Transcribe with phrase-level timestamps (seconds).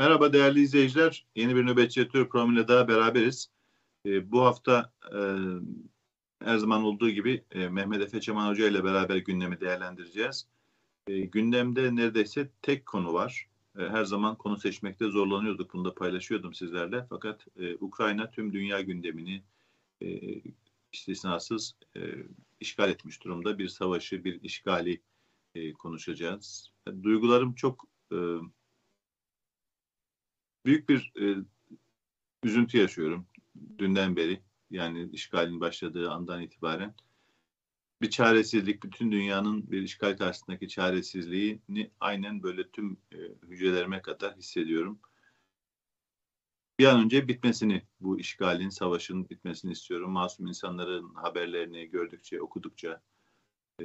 [0.00, 1.26] Merhaba değerli izleyiciler.
[1.36, 3.50] Yeni bir nöbetçi editör programıyla daha beraberiz.
[4.06, 5.18] E, bu hafta e,
[6.44, 10.46] her zaman olduğu gibi e, Mehmet Efe Çaman Hoca ile beraber gündemi değerlendireceğiz.
[11.06, 13.48] E, gündemde neredeyse tek konu var.
[13.78, 15.74] E, her zaman konu seçmekte zorlanıyorduk.
[15.74, 17.06] Bunu da paylaşıyordum sizlerle.
[17.08, 19.42] Fakat e, Ukrayna tüm dünya gündemini
[20.02, 20.20] e,
[20.92, 22.00] istisnasız e,
[22.60, 23.58] işgal etmiş durumda.
[23.58, 25.00] Bir savaşı, bir işgali
[25.54, 26.72] e, konuşacağız.
[27.02, 28.16] Duygularım çok e,
[30.66, 31.36] büyük bir e,
[32.44, 33.26] üzüntü yaşıyorum
[33.78, 34.42] dünden beri.
[34.70, 36.94] Yani işgalin başladığı andan itibaren
[38.02, 43.16] bir çaresizlik, bütün dünyanın bir işgal karşısındaki çaresizliğini aynen böyle tüm e,
[43.48, 45.00] hücrelerime kadar hissediyorum.
[46.78, 50.10] Bir an önce bitmesini, bu işgalin, savaşın bitmesini istiyorum.
[50.10, 53.02] Masum insanların haberlerini gördükçe, okudukça,
[53.80, 53.84] e,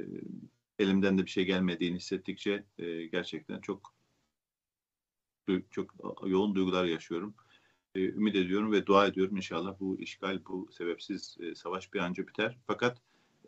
[0.78, 3.95] elimden de bir şey gelmediğini hissettikçe e, gerçekten çok
[5.70, 5.94] çok
[6.26, 7.34] yoğun duygular yaşıyorum.
[7.94, 12.10] E, ümit ediyorum ve dua ediyorum inşallah bu işgal, bu sebepsiz e, savaş bir an
[12.10, 12.58] önce biter.
[12.66, 12.98] Fakat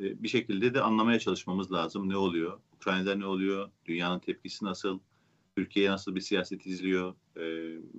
[0.00, 2.08] e, bir şekilde de anlamaya çalışmamız lazım.
[2.08, 2.60] Ne oluyor?
[2.76, 3.70] Ukrayna'da ne oluyor?
[3.86, 4.98] Dünyanın tepkisi nasıl?
[5.56, 7.14] Türkiye nasıl bir siyaset izliyor?
[7.36, 7.42] E,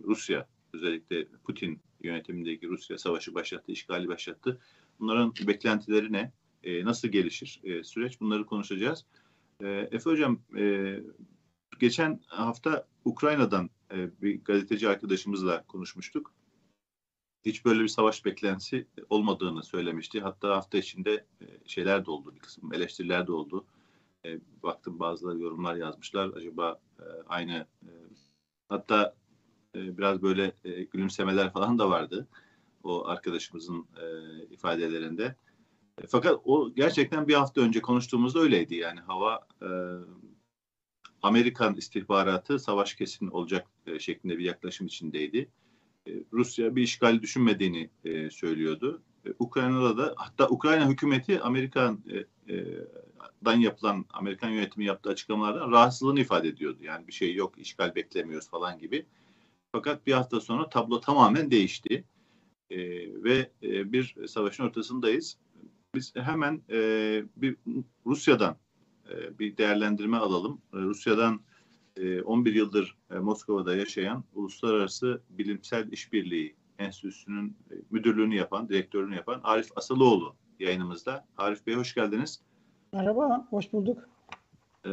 [0.04, 4.60] Rusya özellikle Putin yönetimindeki Rusya savaşı başlattı, işgali başlattı.
[5.00, 6.32] Bunların beklentileri ne?
[6.64, 8.20] E, nasıl gelişir e, süreç?
[8.22, 9.06] Bunları konuşacağız.
[9.62, 10.96] E, Efe Hocam, e,
[11.80, 16.34] geçen hafta Ukrayna'dan e, bir gazeteci arkadaşımızla konuşmuştuk.
[17.46, 20.22] Hiç böyle bir savaş beklentisi olmadığını söylemişti.
[20.22, 23.66] Hatta hafta içinde e, şeyler de oldu, bir kısım eleştiriler de oldu.
[24.26, 26.30] E, baktım bazıları yorumlar yazmışlar.
[26.36, 26.80] Acaba
[27.28, 27.68] aynı
[28.70, 29.16] hatta
[29.76, 30.54] biraz böyle
[30.92, 32.28] gülümsemeler falan da vardı
[32.84, 33.88] o arkadaşımızın
[34.52, 35.36] ifadelerinde.
[36.08, 38.76] Fakat o gerçekten bir hafta önce konuştuğumuzda öyleydi.
[38.76, 39.48] Yani hava
[41.22, 45.50] Amerikan istihbaratı savaş kesin olacak e, şeklinde bir yaklaşım içindeydi.
[46.08, 49.02] E, Rusya bir işgal düşünmediğini e, söylüyordu.
[49.26, 56.48] E, Ukrayna'da da hatta Ukrayna hükümeti Amerikan'dan e, yapılan Amerikan yönetimi yaptığı açıklamalardan rahatsızlığını ifade
[56.48, 56.78] ediyordu.
[56.82, 59.06] Yani bir şey yok, işgal beklemiyoruz falan gibi.
[59.72, 62.04] Fakat bir hafta sonra tablo tamamen değişti.
[62.70, 62.78] E,
[63.24, 65.38] ve e, bir savaşın ortasındayız.
[65.96, 66.78] Biz hemen e,
[67.36, 67.56] bir
[68.06, 68.58] Rusya'dan
[69.12, 70.62] e, bir değerlendirme alalım.
[70.74, 71.40] E, Rusya'dan
[72.26, 77.58] 11 e, yıldır Moskova'da yaşayan Uluslararası Bilimsel İşbirliği Enstitüsü'nün
[77.90, 81.26] müdürlüğünü yapan, direktörünü yapan Arif Asılıoğlu yayınımızda.
[81.38, 82.42] Arif Bey hoş geldiniz.
[82.94, 84.10] Merhaba, hoş bulduk.
[84.86, 84.90] Ee,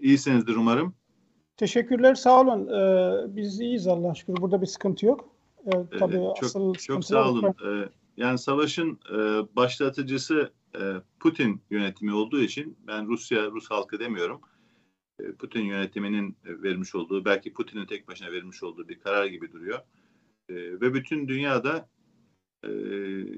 [0.00, 0.94] iyisinizdir umarım.
[1.56, 2.68] Teşekkürler, sağ olun.
[3.36, 4.36] Biz iyiyiz Allah şükür.
[4.36, 5.28] Burada bir sıkıntı yok.
[5.98, 7.54] Tabii ee, çok, asıl çok sağ olun.
[8.16, 9.16] Yani savaşın e,
[9.56, 10.80] başlatıcısı e,
[11.20, 14.40] Putin yönetimi olduğu için ben Rusya, Rus halkı demiyorum.
[15.20, 19.78] E, Putin yönetiminin vermiş olduğu, belki Putin'in tek başına vermiş olduğu bir karar gibi duruyor.
[20.48, 21.88] E, ve bütün dünyada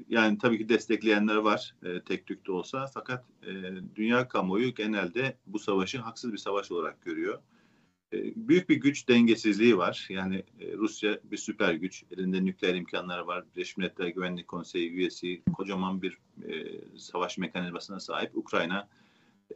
[0.09, 3.25] yani tabii ki destekleyenler var tek tük de olsa fakat
[3.95, 7.39] dünya kamuoyu genelde bu savaşı haksız bir savaş olarak görüyor.
[8.13, 10.07] Ee, büyük bir güç dengesizliği var.
[10.09, 12.03] Yani e, Rusya bir süper güç.
[12.11, 13.45] Elinde nükleer imkanları var.
[13.55, 15.41] Birleşmiş Milletler Güvenlik Konseyi üyesi.
[15.53, 18.37] Kocaman bir e, savaş mekanizmasına sahip.
[18.37, 18.89] Ukrayna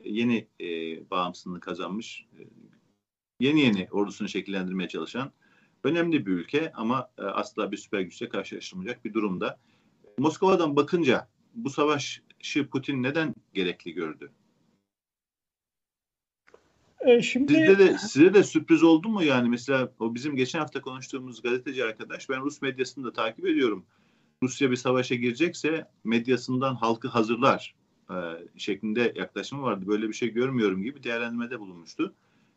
[0.03, 0.65] e, yeni e,
[1.09, 2.25] bağımsızlığını kazanmış.
[2.39, 2.41] E,
[3.39, 5.31] yeni yeni ordusunu şekillendirmeye çalışan
[5.83, 9.59] önemli bir ülke ama e, asla bir süper güçle karşılaştırılmayacak bir durumda.
[10.17, 12.21] Moskova'dan bakınca bu savaşı
[12.71, 14.31] Putin neden gerekli gördü?
[17.05, 20.81] E, şimdi Sizde de size de sürpriz oldu mu yani mesela o bizim geçen hafta
[20.81, 23.85] konuştuğumuz gazeteci arkadaş ben Rus medyasını da takip ediyorum.
[24.43, 27.75] Rusya bir savaşa girecekse medyasından halkı hazırlar
[28.09, 28.15] e,
[28.57, 29.87] şeklinde yaklaşımı vardı.
[29.87, 32.13] Böyle bir şey görmüyorum gibi değerlendirmede bulunmuştu.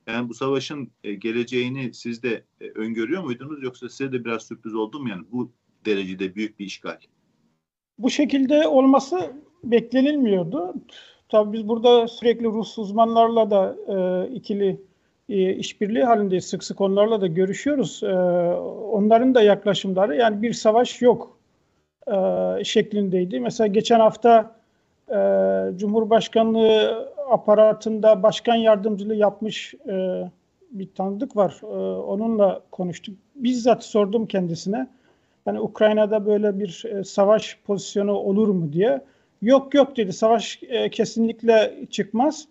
[0.06, 4.74] Yani bu savaşın e, geleceğini siz de e, öngörüyor muydunuz yoksa size de biraz sürpriz
[4.74, 5.52] oldu mu yani bu
[5.84, 6.98] derecede büyük bir işgal?
[7.98, 9.32] Bu şekilde olması
[9.64, 10.74] beklenilmiyordu.
[11.30, 14.80] Tabii biz burada sürekli Rus uzmanlarla da e, ikili
[15.28, 16.44] e, işbirliği halindeyiz.
[16.44, 18.02] Sık sık onlarla da görüşüyoruz.
[18.02, 18.14] E,
[18.92, 21.38] onların da yaklaşımları yani bir savaş yok
[22.06, 22.14] e,
[22.64, 23.40] şeklindeydi.
[23.40, 24.54] Mesela geçen hafta
[25.08, 25.16] e,
[25.76, 30.24] Cumhurbaşkanlığı aparatında başkan yardımcılığı yapmış e,
[30.70, 31.60] bir tanıdık var.
[31.62, 31.66] E,
[32.00, 33.14] onunla konuştuk.
[33.34, 34.86] Bizzat sordum kendisine.
[35.44, 39.00] Hani Ukrayna'da böyle bir e, savaş pozisyonu olur mu diye.
[39.42, 42.48] Yok yok dedi savaş e, kesinlikle çıkmaz.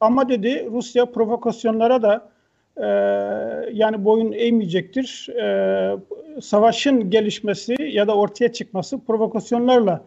[0.00, 2.28] Ama dedi Rusya provokasyonlara da
[2.76, 2.86] e,
[3.72, 5.28] yani boyun eğmeyecektir.
[5.28, 5.96] E,
[6.40, 10.04] savaşın gelişmesi ya da ortaya çıkması provokasyonlarla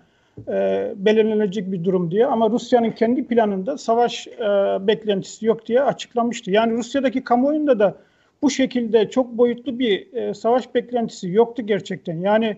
[0.47, 2.25] e, belirlenecek bir durum diye.
[2.25, 4.41] Ama Rusya'nın kendi planında savaş e,
[4.87, 6.51] beklentisi yok diye açıklamıştı.
[6.51, 7.95] Yani Rusya'daki kamuoyunda da
[8.41, 12.17] bu şekilde çok boyutlu bir e, savaş beklentisi yoktu gerçekten.
[12.17, 12.57] Yani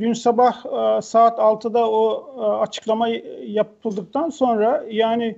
[0.00, 3.08] dün sabah e, saat 6'da o e, açıklama
[3.46, 5.36] yapıldıktan sonra yani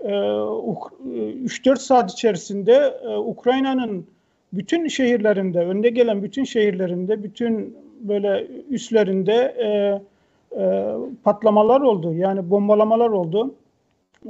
[0.00, 4.06] e, 3-4 saat içerisinde e, Ukrayna'nın
[4.52, 9.68] bütün şehirlerinde, önde gelen bütün şehirlerinde, bütün böyle üslerinde e,
[10.60, 10.94] e,
[11.24, 12.14] patlamalar oldu.
[12.14, 13.54] Yani bombalamalar oldu.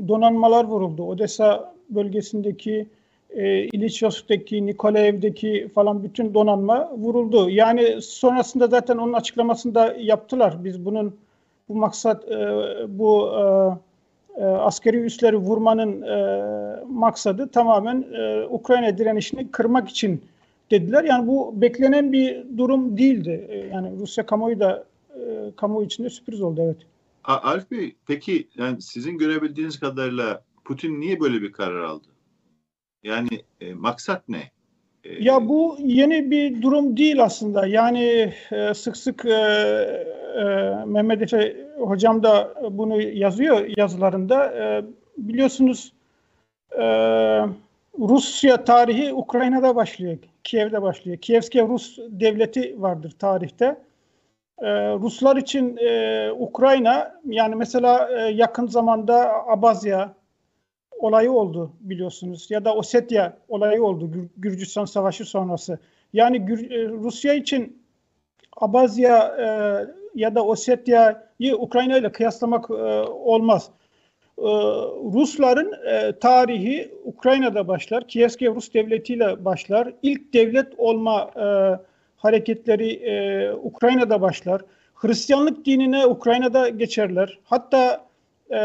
[0.09, 1.03] Donanmalar vuruldu.
[1.03, 2.87] Odessa bölgesindeki
[3.31, 7.51] e, İliçyos'taki, Nikolaev'deki falan bütün donanma vuruldu.
[7.51, 10.65] Yani sonrasında zaten onun açıklamasında yaptılar.
[10.65, 11.17] Biz bunun
[11.69, 12.39] bu maksat e,
[12.89, 13.43] bu e,
[14.41, 20.23] e, askeri üsleri vurmanın e, maksadı tamamen e, Ukrayna direnişini kırmak için
[20.71, 21.05] dediler.
[21.05, 23.47] Yani bu beklenen bir durum değildi.
[23.49, 24.85] E, yani Rusya kamuoyu da
[25.15, 25.21] e,
[25.57, 26.77] kamuoyu içinde sürpriz oldu evet.
[27.25, 32.07] Arif Bey peki yani sizin görebildiğiniz kadarıyla Putin niye böyle bir karar aldı?
[33.03, 33.29] Yani
[33.61, 34.51] e, maksat ne?
[35.05, 37.67] E, ya bu yeni bir durum değil aslında.
[37.67, 39.31] Yani e, sık sık e,
[40.39, 40.45] e,
[40.87, 44.45] Mehmet Efe hocam da bunu yazıyor yazılarında.
[44.53, 44.85] E,
[45.19, 45.93] biliyorsunuz
[46.73, 46.85] e,
[47.99, 50.19] Rusya tarihi Ukrayna'da başlıyor.
[50.45, 51.19] Kiev'de başlıyor.
[51.19, 53.77] Kievske Rus devleti vardır tarihte.
[54.63, 60.15] Ee, Ruslar için e, Ukrayna yani mesela e, yakın zamanda Abazya,
[60.99, 65.79] olayı oldu biliyorsunuz ya da Osetya olayı oldu Gür Gürcistan Savaşı sonrası.
[66.13, 67.83] Yani Gür e, Rusya için
[68.57, 69.47] Abazya e,
[70.15, 73.71] ya da Osetya'yı Ukrayna ile kıyaslamak e, olmaz.
[74.39, 74.43] E,
[75.15, 78.09] Rusların e, tarihi Ukrayna'da başlar.
[78.09, 79.93] Kievske Rus Devleti ile başlar.
[80.03, 81.47] İlk devlet olma e,
[82.17, 84.63] hareketleri e, Ukrayna'da başlar.
[84.95, 87.39] Hristiyanlık dinine Ukrayna'da geçerler.
[87.45, 88.05] Hatta
[88.51, 88.61] e,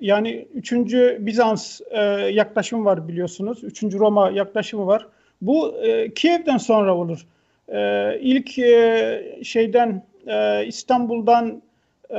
[0.00, 0.72] yani 3.
[1.18, 2.00] Bizans e,
[2.32, 3.64] yaklaşımı var biliyorsunuz.
[3.64, 3.82] 3.
[3.82, 5.06] Roma yaklaşımı var.
[5.42, 7.26] Bu e, Kiev'den sonra olur.
[7.68, 11.62] E, ilk e, şeyden e, İstanbul'dan
[12.10, 12.16] e,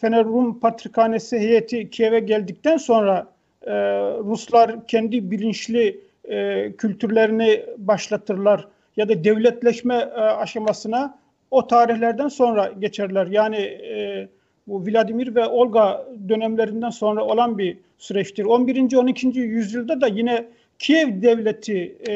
[0.00, 3.26] Fener Rum Patrikhanesi heyeti Kiev'e geldikten sonra
[3.62, 3.72] e,
[4.18, 11.18] Ruslar kendi bilinçli e, kültürlerini başlatırlar ya da devletleşme e, aşamasına
[11.50, 13.26] o tarihlerden sonra geçerler.
[13.26, 14.28] Yani e,
[14.66, 18.44] bu Vladimir ve Olga dönemlerinden sonra olan bir süreçtir.
[18.44, 18.96] 11.
[18.96, 19.26] 12.
[19.38, 20.46] yüzyılda da yine
[20.78, 22.14] Kiev devleti e,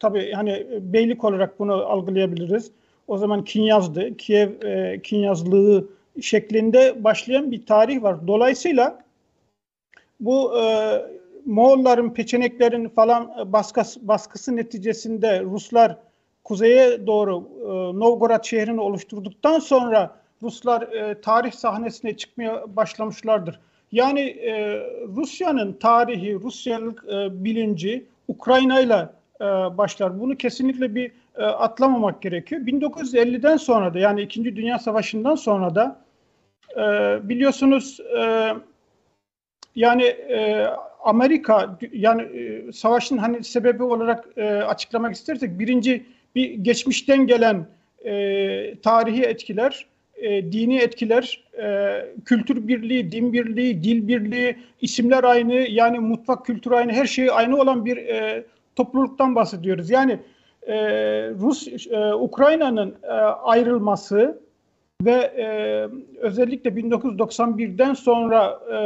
[0.00, 2.70] tabii hani beylik olarak bunu algılayabiliriz.
[3.08, 4.16] O zaman Kinyaz'dı.
[4.16, 5.88] Kiev e, Kinyazlığı
[6.20, 8.26] şeklinde başlayan bir tarih var.
[8.26, 9.04] Dolayısıyla
[10.20, 10.62] bu e,
[11.46, 15.96] Moğolların, Peçeneklerin falan baskısı, baskısı neticesinde Ruslar
[16.44, 23.60] kuzeye doğru e, Novgorod şehrini oluşturduktan sonra Ruslar e, tarih sahnesine çıkmaya başlamışlardır.
[23.92, 24.80] Yani e,
[25.16, 29.08] Rusya'nın tarihi, Rusyalık e, bilinci Ukrayna ile
[29.76, 30.20] başlar.
[30.20, 32.60] Bunu kesinlikle bir e, atlamamak gerekiyor.
[32.60, 36.00] 1950'den sonra da yani İkinci Dünya Savaşı'ndan sonra da
[36.76, 36.82] e,
[37.28, 38.52] biliyorsunuz e,
[39.74, 40.66] yani e,
[41.04, 47.66] Amerika yani e, savaşın hani sebebi olarak e, açıklamak istersek birinci bir geçmişten gelen
[48.04, 55.54] e, tarihi etkiler e, dini etkiler, e, kültür birliği, din birliği, dil birliği, isimler aynı,
[55.54, 58.44] yani mutfak kültürü aynı, her şey aynı olan bir e,
[58.76, 59.90] topluluktan bahsediyoruz.
[59.90, 60.18] Yani
[60.62, 60.76] e,
[61.30, 63.06] Rus, e, Ukrayna'nın e,
[63.42, 64.40] ayrılması
[65.02, 65.46] ve e,
[66.18, 68.76] özellikle 1991'den sonra e,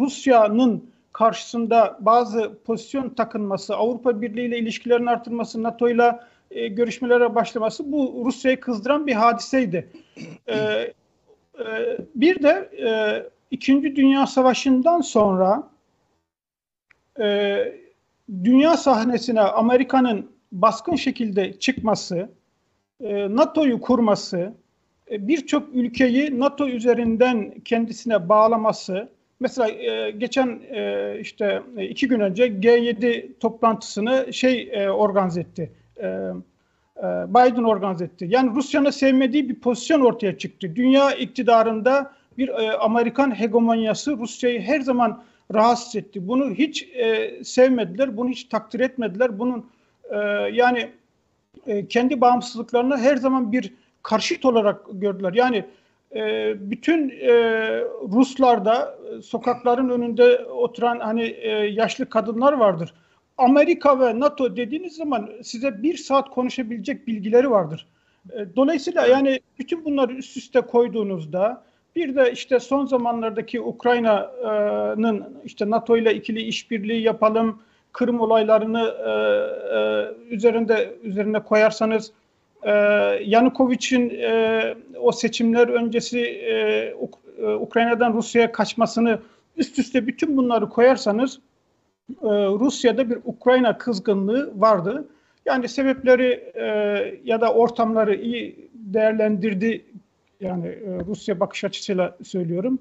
[0.00, 6.18] Rusya'nın karşısında bazı pozisyon takınması, Avrupa Birliği ile ilişkilerin artırması, NATO ile
[6.50, 9.88] e, görüşmelere başlaması bu Rusya'yı kızdıran bir hadiseydi.
[10.46, 10.92] E, e,
[12.14, 12.90] bir de e,
[13.50, 15.70] İkinci Dünya Savaşı'ndan sonra
[17.20, 17.58] e,
[18.44, 22.28] dünya sahnesine Amerika'nın baskın şekilde çıkması,
[23.00, 24.54] e, NATO'yu kurması,
[25.10, 29.08] e, birçok ülkeyi NATO üzerinden kendisine bağlaması,
[29.40, 35.72] mesela e, geçen e, işte iki gün önce G7 toplantısını şey e, organize etti.
[36.02, 38.26] E, e, Biden organize etti.
[38.30, 40.76] Yani Rusya'nın sevmediği bir pozisyon ortaya çıktı.
[40.76, 45.22] Dünya iktidarında bir e, Amerikan hegemonyası Rusya'yı her zaman
[45.54, 46.28] rahatsız etti.
[46.28, 49.38] Bunu hiç e, sevmediler, bunu hiç takdir etmediler.
[49.38, 49.66] Bunun
[50.10, 50.16] e,
[50.52, 50.90] yani
[51.66, 55.32] e, kendi bağımsızlıklarına her zaman bir karşıt olarak gördüler.
[55.32, 55.64] Yani
[56.14, 57.32] e, bütün e,
[58.12, 62.94] Ruslarda sokakların önünde oturan hani e, yaşlı kadınlar vardır.
[63.40, 67.86] Amerika ve NATO dediğiniz zaman size bir saat konuşabilecek bilgileri vardır.
[68.32, 71.64] E, dolayısıyla yani bütün bunları üst üste koyduğunuzda
[71.96, 79.10] bir de işte son zamanlardaki Ukrayna'nın işte NATO ile ikili işbirliği yapalım, Kırım olaylarını e,
[79.76, 82.12] e, üzerinde üzerine koyarsanız
[83.24, 84.20] Yanukovic'in
[85.00, 86.18] o seçimler öncesi
[87.00, 89.18] Uk- Ukrayna'dan Rusya'ya kaçmasını
[89.56, 91.40] üst üste bütün bunları koyarsanız
[92.22, 95.08] e, Rusya'da bir Ukrayna kızgınlığı vardı.
[95.46, 96.64] Yani sebepleri e,
[97.24, 99.84] ya da ortamları iyi değerlendirdi.
[100.40, 102.78] Yani e, Rusya bakış açısıyla söylüyorum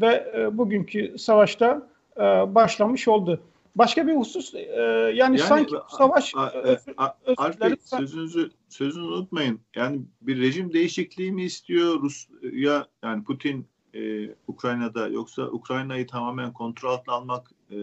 [0.00, 2.20] ve e, bugünkü savaşta e,
[2.54, 3.40] başlamış oldu.
[3.76, 7.60] Başka bir husus e, yani, Yani sanki a- savaş a- e, e, özür- a- özür
[7.60, 9.60] Bey sözünüzü sözünüzü unutmayın.
[9.76, 16.90] Yani bir rejim değişikliği mi istiyor Rusya yani Putin e, Ukrayna'da yoksa Ukrayna'yı tamamen kontrol
[16.90, 17.76] altına almak e,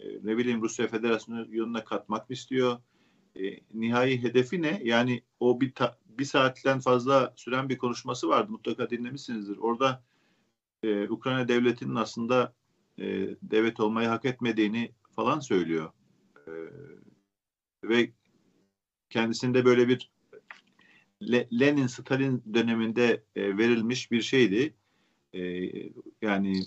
[0.00, 2.78] e, ne bileyim Rusya Federasyonu yoluna katmak istiyor?
[3.36, 4.80] E, nihai hedefi ne?
[4.84, 8.52] Yani o bir ta- bir saatten fazla süren bir konuşması vardı.
[8.52, 9.56] Mutlaka dinlemişsinizdir.
[9.56, 10.02] Orada
[10.82, 12.54] e, Ukrayna devletinin aslında
[12.98, 13.04] e,
[13.42, 15.92] devlet olmayı hak etmediğini falan söylüyor.
[16.46, 16.52] E,
[17.84, 18.12] ve
[19.10, 20.10] kendisinde böyle bir
[21.22, 24.74] Le- Lenin Stalin döneminde e, verilmiş bir şeydi.
[25.32, 25.42] E,
[26.22, 26.62] yani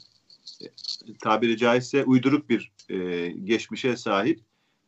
[1.19, 4.39] tabiri caizse uyduruk bir e, geçmişe sahip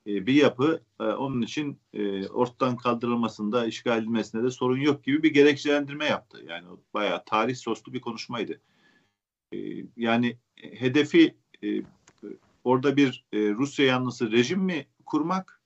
[0.07, 0.81] e, bir yapı.
[0.99, 6.43] E, onun için e, ortadan kaldırılmasında, işgal edilmesinde de sorun yok gibi bir gerekçelendirme yaptı.
[6.47, 8.61] Yani bayağı tarih soslu bir konuşmaydı.
[9.53, 9.57] E,
[9.97, 11.81] yani hedefi e,
[12.63, 15.61] orada bir e, Rusya yanlısı rejim mi kurmak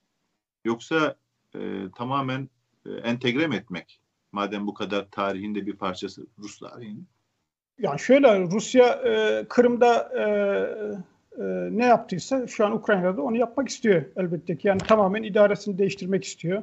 [0.64, 1.16] yoksa
[1.54, 2.48] e, tamamen
[2.86, 4.00] e, entegre mi etmek?
[4.32, 7.08] Madem bu kadar tarihinde bir parçası Rus tarihinin.
[7.78, 10.22] Yani şöyle Rusya e, Kırım'da e,
[11.42, 14.68] e, ne yaptıysa şu an Ukrayna'da onu yapmak istiyor elbette ki.
[14.68, 16.62] Yani tamamen idaresini değiştirmek istiyor.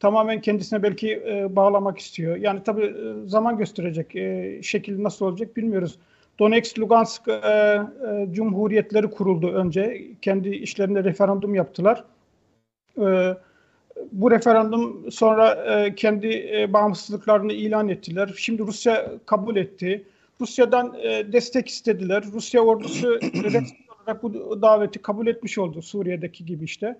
[0.00, 2.36] Tamamen kendisine belki e, bağlamak istiyor.
[2.36, 4.16] Yani tabii e, zaman gösterecek.
[4.16, 5.98] E, şekil nasıl olacak bilmiyoruz.
[6.38, 7.82] Donetsk, Lugansk e, e,
[8.32, 10.02] cumhuriyetleri kuruldu önce.
[10.22, 12.04] Kendi işlerinde referandum yaptılar.
[12.98, 13.34] E,
[14.12, 18.34] bu referandum sonra e, kendi e, bağımsızlıklarını ilan ettiler.
[18.36, 20.04] Şimdi Rusya kabul etti.
[20.40, 22.24] Rusya'dan e, destek istediler.
[22.32, 25.82] Rusya ordusu resmi olarak bu daveti kabul etmiş oldu.
[25.82, 26.98] Suriye'deki gibi işte.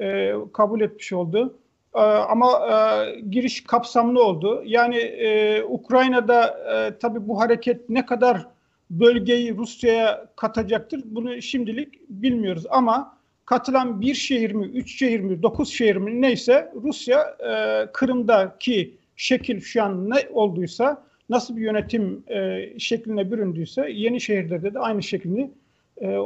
[0.00, 1.58] E, kabul etmiş oldu.
[1.94, 4.62] E, ama e, giriş kapsamlı oldu.
[4.66, 8.46] Yani e, Ukrayna'da e, tabii bu hareket ne kadar
[8.90, 12.64] bölgeyi Rusya'ya katacaktır bunu şimdilik bilmiyoruz.
[12.70, 18.96] Ama katılan bir şehir mi, üç şehir mi, dokuz şehir mi neyse Rusya e, Kırım'daki
[19.16, 25.02] şekil şu an ne olduysa nasıl bir yönetim e, şekline büründüyse yeni şehirlerde de aynı
[25.02, 25.52] şeklini
[25.96, 26.18] e, e,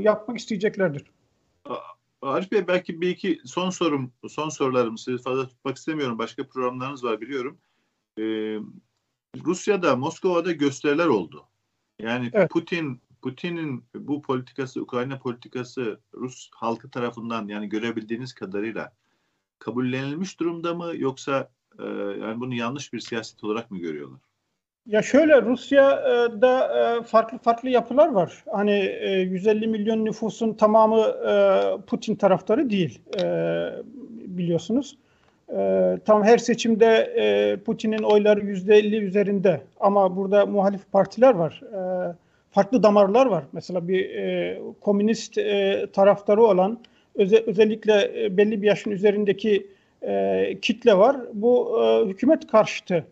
[0.00, 1.04] yapmak isteyeceklerdir.
[2.22, 6.18] Arif Bey belki bir iki son sorum, son sorularım sizi fazla tutmak istemiyorum.
[6.18, 7.58] Başka programlarınız var biliyorum.
[8.18, 8.58] Ee,
[9.44, 11.44] Rusya'da, Moskova'da gösteriler oldu.
[11.98, 12.50] Yani Evet.
[12.50, 18.92] Putin Putin'in bu politikası, Ukrayna politikası Rus halkı tarafından yani görebildiğiniz kadarıyla
[19.58, 21.84] kabullenilmiş durumda mı yoksa e,
[22.20, 24.20] yani bunu yanlış bir siyaset olarak mı görüyorlar?
[24.90, 28.44] Ya şöyle Rusya'da e, farklı farklı yapılar var.
[28.52, 31.32] Hani e, 150 milyon nüfusun tamamı e,
[31.86, 33.24] Putin taraftarı değil e,
[34.26, 34.96] biliyorsunuz.
[35.56, 41.62] E, tam her seçimde e, Putin'in oyları %50 üzerinde ama burada muhalif partiler var.
[41.72, 42.14] E,
[42.50, 43.44] farklı damarlar var.
[43.52, 46.78] Mesela bir e, komünist e, taraftarı olan
[47.14, 49.66] öze, özellikle e, belli bir yaşın üzerindeki
[50.02, 51.16] e, kitle var.
[51.34, 53.04] Bu e, hükümet karşıtı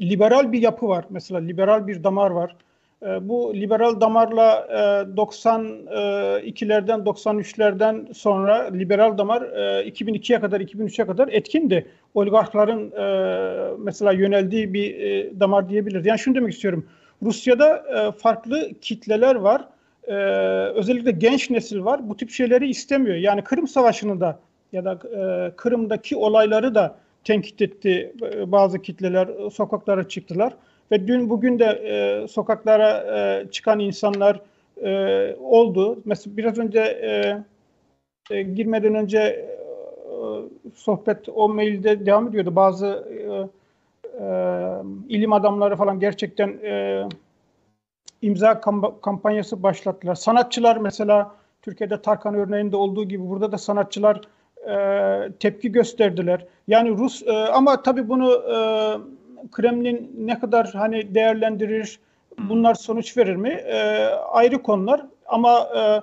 [0.00, 1.04] liberal bir yapı var.
[1.10, 2.56] Mesela liberal bir damar var.
[3.02, 4.74] E, bu liberal damarla e,
[5.16, 11.86] 92'lerden 93'lerden sonra liberal damar e, 2002'ye kadar 2003'e kadar etkindi.
[12.14, 13.04] Oligarkların e,
[13.78, 16.06] mesela yöneldiği bir e, damar diyebiliriz.
[16.06, 16.86] Yani şunu demek istiyorum.
[17.22, 19.68] Rusya'da e, farklı kitleler var.
[20.04, 20.14] E,
[20.74, 22.08] özellikle genç nesil var.
[22.08, 23.16] Bu tip şeyleri istemiyor.
[23.16, 24.38] Yani Kırım Savaşı'nı da
[24.72, 30.56] ya da e, Kırım'daki olayları da tenkit etti e, bazı kitleler e, sokaklara çıktılar
[30.92, 34.40] ve dün bugün de e, sokaklara e, çıkan insanlar
[34.82, 35.98] e, oldu.
[36.04, 37.38] Mesela biraz önce e,
[38.30, 39.54] e, girmeden önce e,
[40.74, 42.56] sohbet o mailde devam ediyordu.
[42.56, 43.22] Bazı e,
[44.24, 44.26] e,
[45.08, 47.02] ilim adamları falan gerçekten e,
[48.22, 50.14] imza kamp- kampanyası başlattılar.
[50.14, 54.20] Sanatçılar mesela Türkiye'de Tarkan örneğinde olduğu gibi burada da sanatçılar
[54.70, 56.46] e, tepki gösterdiler.
[56.68, 58.56] Yani Rus e, ama tabii bunu e,
[59.52, 61.98] Kremlin ne kadar hani değerlendirir,
[62.38, 63.48] bunlar sonuç verir mi?
[63.48, 65.06] E, ayrı konular.
[65.26, 66.00] Ama e,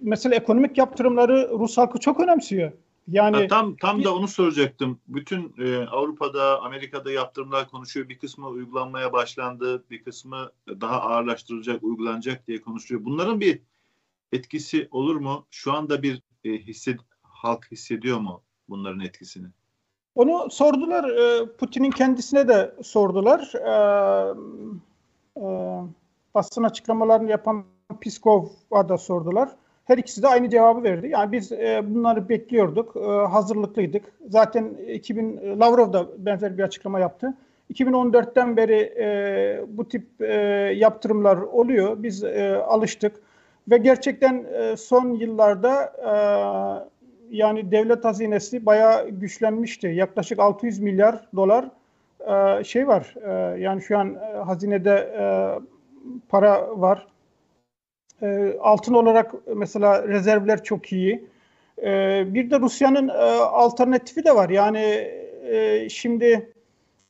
[0.00, 2.72] mesela ekonomik yaptırımları Rus halkı çok önemsiyor.
[3.08, 5.00] Yani Ha, tam tam da onu soracaktım.
[5.08, 8.08] Bütün e, Avrupa'da, Amerika'da yaptırımlar konuşuyor.
[8.08, 13.04] Bir kısmı uygulanmaya başlandı, bir kısmı daha ağırlaştırılacak, uygulanacak diye konuşuyor.
[13.04, 13.60] Bunların bir
[14.32, 15.46] etkisi olur mu?
[15.50, 16.98] Şu anda bir e, hissed,
[17.38, 19.46] halk hissediyor mu bunların etkisini?
[20.14, 21.04] Onu sordular.
[21.08, 23.52] E, Putin'in kendisine de sordular.
[23.54, 23.72] E,
[25.36, 25.44] e,
[26.34, 27.64] basın açıklamalarını yapan
[28.00, 29.48] Piskov'a da sordular.
[29.84, 31.08] Her ikisi de aynı cevabı verdi.
[31.08, 31.50] Yani biz
[31.82, 32.96] bunları bekliyorduk,
[33.30, 34.12] hazırlıklıydık.
[34.28, 37.34] Zaten 2000 Lavrov da benzer bir açıklama yaptı.
[37.72, 38.94] 2014'ten beri
[39.68, 40.06] bu tip
[40.80, 42.02] yaptırımlar oluyor.
[42.02, 42.24] Biz
[42.66, 43.22] alıştık
[43.70, 45.94] ve gerçekten son yıllarda
[47.30, 49.86] yani devlet hazinesi bayağı güçlenmişti.
[49.86, 51.70] Yaklaşık 600 milyar dolar
[52.28, 53.14] e, şey var.
[53.24, 55.24] E, yani şu an e, hazinede e,
[56.28, 57.06] para var.
[58.22, 61.28] E, altın olarak mesela rezervler çok iyi.
[61.82, 64.50] E, bir de Rusya'nın e, alternatifi de var.
[64.50, 65.10] Yani
[65.50, 66.52] e, şimdi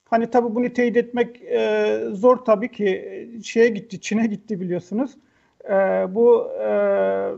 [0.05, 3.29] hani tabii bunu teyit etmek e, zor tabii ki.
[3.45, 5.11] Şeye gitti, Çin'e gitti biliyorsunuz.
[5.69, 5.75] E,
[6.15, 6.69] bu e,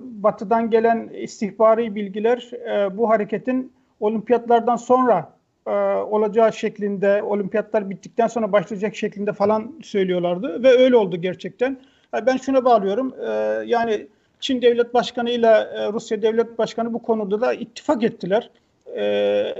[0.03, 5.33] batıdan gelen istihbari bilgiler e, bu hareketin olimpiyatlardan sonra
[5.67, 11.79] e, olacağı şeklinde, olimpiyatlar bittikten sonra başlayacak şeklinde falan söylüyorlardı ve öyle oldu gerçekten.
[12.27, 13.15] Ben şuna bağlıyorum.
[13.21, 13.31] E,
[13.67, 14.07] yani
[14.41, 15.53] Çin Devlet Başkanı ile
[15.93, 18.51] Rusya Devlet Başkanı bu konuda da ittifak ettiler.
[18.97, 19.55] E,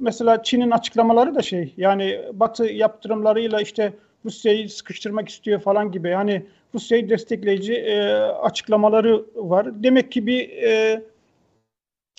[0.00, 3.92] mesela Çin'in açıklamaları da şey yani Batı yaptırımlarıyla işte
[4.24, 6.08] Rusya'yı sıkıştırmak istiyor falan gibi.
[6.08, 9.82] Yani Rusya'yı destekleyici e, açıklamaları var.
[9.82, 11.02] Demek ki bir e,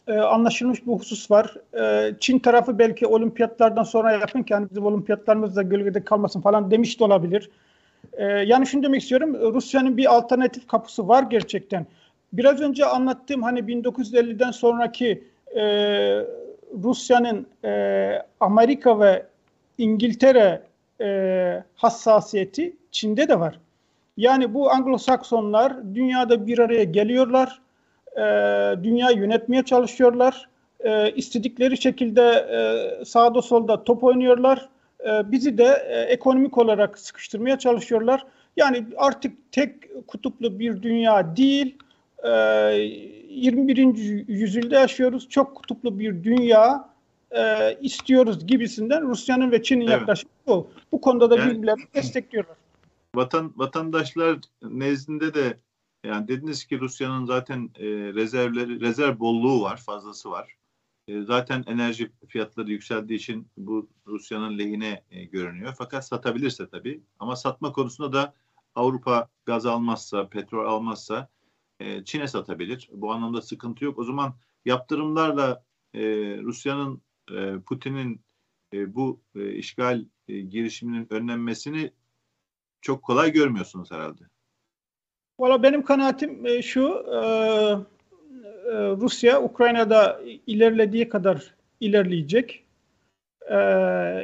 [0.07, 1.57] e, anlaşılmış bir husus var.
[1.79, 6.71] E, Çin tarafı belki olimpiyatlardan sonra yakın ki hani bizim olimpiyatlarımız da gölgede kalmasın falan
[6.71, 7.50] demiş de olabilir.
[8.13, 9.53] E, yani şunu demek istiyorum.
[9.53, 11.85] Rusya'nın bir alternatif kapısı var gerçekten.
[12.33, 15.24] Biraz önce anlattığım hani 1950'den sonraki
[15.55, 15.63] e,
[16.83, 19.25] Rusya'nın e, Amerika ve
[19.77, 20.62] İngiltere
[21.01, 23.59] e, hassasiyeti Çin'de de var.
[24.17, 27.61] Yani bu Anglo-Saksonlar dünyada bir araya geliyorlar,
[28.17, 28.22] e,
[28.83, 34.70] dünya yönetmeye çalışıyorlar, e, istedikleri şekilde e, sağda solda top oynuyorlar,
[35.05, 38.25] e, bizi de e, ekonomik olarak sıkıştırmaya çalışıyorlar.
[38.57, 39.75] Yani artık tek
[40.07, 41.77] kutuplu bir dünya değil,
[42.24, 42.31] e,
[43.29, 44.24] 21.
[44.27, 46.89] yüzyılda yaşıyoruz, çok kutuplu bir dünya
[47.37, 50.00] e, istiyoruz gibisinden Rusya'nın ve Çin'in evet.
[50.00, 50.71] yaklaşımı bu.
[50.91, 52.55] Bu konuda da yani, birbirlerini destekliyorlar.
[53.15, 55.59] Vatan, vatandaşlar nezdinde de
[56.03, 60.55] yani dediniz ki Rusya'nın zaten e, rezervleri, rezerv bolluğu var, fazlası var.
[61.07, 65.75] E, zaten enerji fiyatları yükseldiği için bu Rusya'nın lehine e, görünüyor.
[65.77, 67.03] Fakat satabilirse tabii.
[67.19, 68.33] Ama satma konusunda da
[68.75, 71.29] Avrupa gaz almazsa, petrol almazsa
[71.79, 72.89] e, Çin'e satabilir.
[72.91, 74.00] Bu anlamda sıkıntı yok.
[74.00, 76.01] O zaman yaptırımlarla e,
[76.43, 78.22] Rusya'nın, e, Putin'in
[78.74, 81.92] e, bu e, işgal girişiminin önlenmesini
[82.81, 84.24] çok kolay görmüyorsunuz herhalde.
[85.40, 87.03] Valla benim kanaatim şu,
[89.01, 92.64] Rusya Ukrayna'da ilerlediği kadar ilerleyecek.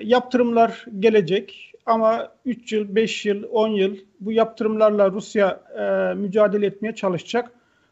[0.04, 5.64] Yaptırımlar gelecek ama 3 yıl, 5 yıl, 10 yıl bu yaptırımlarla Rusya
[6.18, 7.52] mücadele etmeye çalışacak.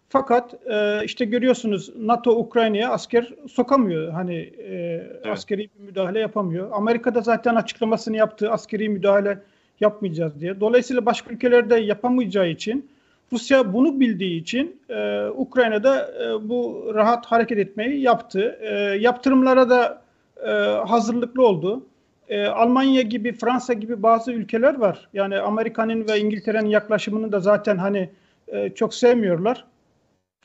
[0.10, 4.12] Fakat e, işte görüyorsunuz NATO Ukrayna'ya asker sokamıyor.
[4.12, 5.28] Hani e, evet.
[5.28, 6.70] askeri bir müdahale yapamıyor.
[6.72, 8.52] Amerika'da zaten açıklamasını yaptı.
[8.52, 9.40] Askeri müdahale
[9.80, 10.60] yapmayacağız diye.
[10.60, 12.90] Dolayısıyla başka ülkelerde yapamayacağı için
[13.34, 18.60] Rusya bunu bildiği için e, Ukrayna'da e, bu rahat hareket etmeyi yaptı.
[18.62, 20.02] E, yaptırımlara da
[20.48, 20.52] e,
[20.88, 21.86] hazırlıklı oldu.
[22.30, 25.08] E, Almanya gibi, Fransa gibi bazı ülkeler var.
[25.14, 28.10] Yani Amerika'nın ve İngiltere'nin yaklaşımını da zaten hani
[28.48, 29.66] e, çok sevmiyorlar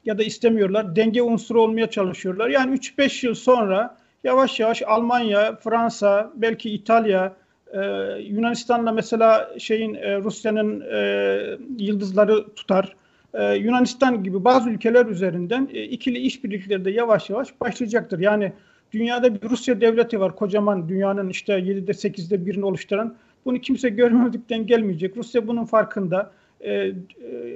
[0.05, 0.97] ya da istemiyorlar.
[0.97, 2.49] Denge unsuru olmaya çalışıyorlar.
[2.49, 7.33] Yani 3-5 yıl sonra yavaş yavaş Almanya, Fransa, belki İtalya,
[7.73, 7.79] ee,
[8.21, 12.97] Yunanistan'la mesela şeyin e, Rusya'nın e, yıldızları tutar.
[13.35, 18.19] Ee, Yunanistan gibi bazı ülkeler üzerinden e, ikili işbirlikleri de yavaş yavaş başlayacaktır.
[18.19, 18.53] Yani
[18.93, 23.15] dünyada bir Rusya devleti var kocaman dünyanın işte 7'de 8'de birini oluşturan.
[23.45, 25.17] Bunu kimse görmedikten gelmeyecek.
[25.17, 26.31] Rusya bunun farkında.
[26.65, 26.95] E, e,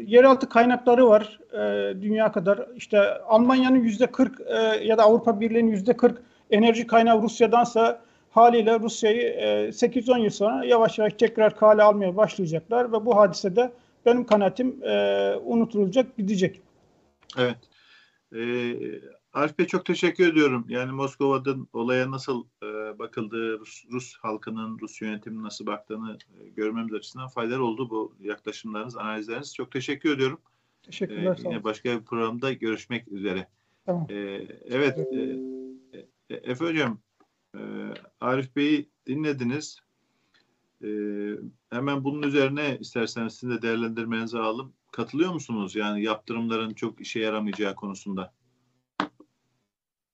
[0.06, 2.66] yeraltı kaynakları var e, dünya kadar.
[2.76, 8.80] İşte Almanya'nın yüzde 40 e, ya da Avrupa Birliği'nin yüzde 40 enerji kaynağı Rusya'dansa haliyle
[8.80, 13.72] Rusya'yı e, 8-10 yıl sonra yavaş yavaş tekrar kale almaya başlayacaklar ve bu hadisede
[14.06, 16.60] benim kanaatim e, unutulacak, gidecek.
[17.38, 17.58] Evet.
[18.34, 18.74] Ee,
[19.38, 20.66] Arif Bey çok teşekkür ediyorum.
[20.68, 26.94] Yani Moskova'da olaya nasıl e, bakıldığı, Rus, Rus halkının, Rus yönetiminin nasıl baktığını e, görmemiz
[26.94, 29.54] açısından faydalı oldu bu yaklaşımlarınız, analizleriniz.
[29.54, 30.40] Çok teşekkür ediyorum.
[30.82, 31.38] Teşekkürler.
[31.38, 33.48] Ee, yine başka bir programda görüşmek üzere.
[33.86, 34.06] Tamam.
[34.10, 34.98] Ee, evet.
[34.98, 35.38] E,
[36.30, 36.98] e, Efe Hocam,
[37.54, 37.60] e,
[38.20, 39.80] Arif Bey'i dinlediniz.
[40.84, 40.88] E,
[41.70, 44.72] hemen bunun üzerine isterseniz sizin de değerlendirmenizi alalım.
[44.92, 45.76] Katılıyor musunuz?
[45.76, 48.37] Yani yaptırımların çok işe yaramayacağı konusunda.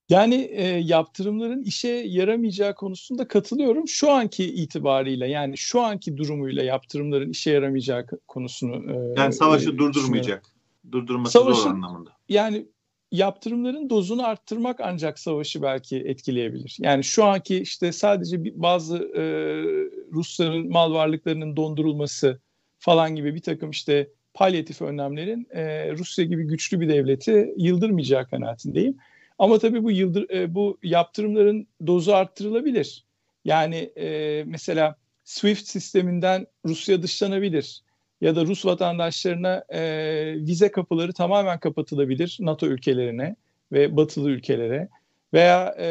[0.09, 3.87] Yani e, yaptırımların işe yaramayacağı konusunda katılıyorum.
[3.87, 9.77] Şu anki itibariyle yani şu anki durumuyla yaptırımların işe yaramayacağı konusunu e, Yani savaşı e,
[9.77, 10.45] durdurmayacak.
[10.91, 12.09] Durdurması Savaşın, zor anlamında.
[12.29, 12.65] Yani
[13.11, 16.77] yaptırımların dozunu arttırmak ancak savaşı belki etkileyebilir.
[16.79, 19.23] Yani şu anki işte sadece bazı e,
[20.11, 22.39] Rusların mal varlıklarının dondurulması
[22.79, 28.97] falan gibi bir takım işte palyatif önlemlerin e, Rusya gibi güçlü bir devleti yıldırmayacağı kanaatindeyim.
[29.37, 33.05] Ama tabii bu yıldır e, bu yaptırımların dozu arttırılabilir.
[33.45, 37.81] Yani e, mesela SWIFT sisteminden Rusya dışlanabilir
[38.21, 39.81] ya da Rus vatandaşlarına e,
[40.37, 43.35] vize kapıları tamamen kapatılabilir NATO ülkelerine
[43.71, 44.89] ve batılı ülkelere
[45.33, 45.87] veya e,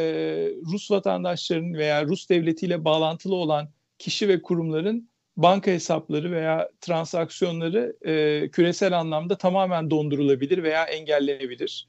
[0.72, 8.48] Rus vatandaşlarının veya Rus devletiyle bağlantılı olan kişi ve kurumların banka hesapları veya transaksiyonları e,
[8.50, 11.88] küresel anlamda tamamen dondurulabilir veya engellenebilir.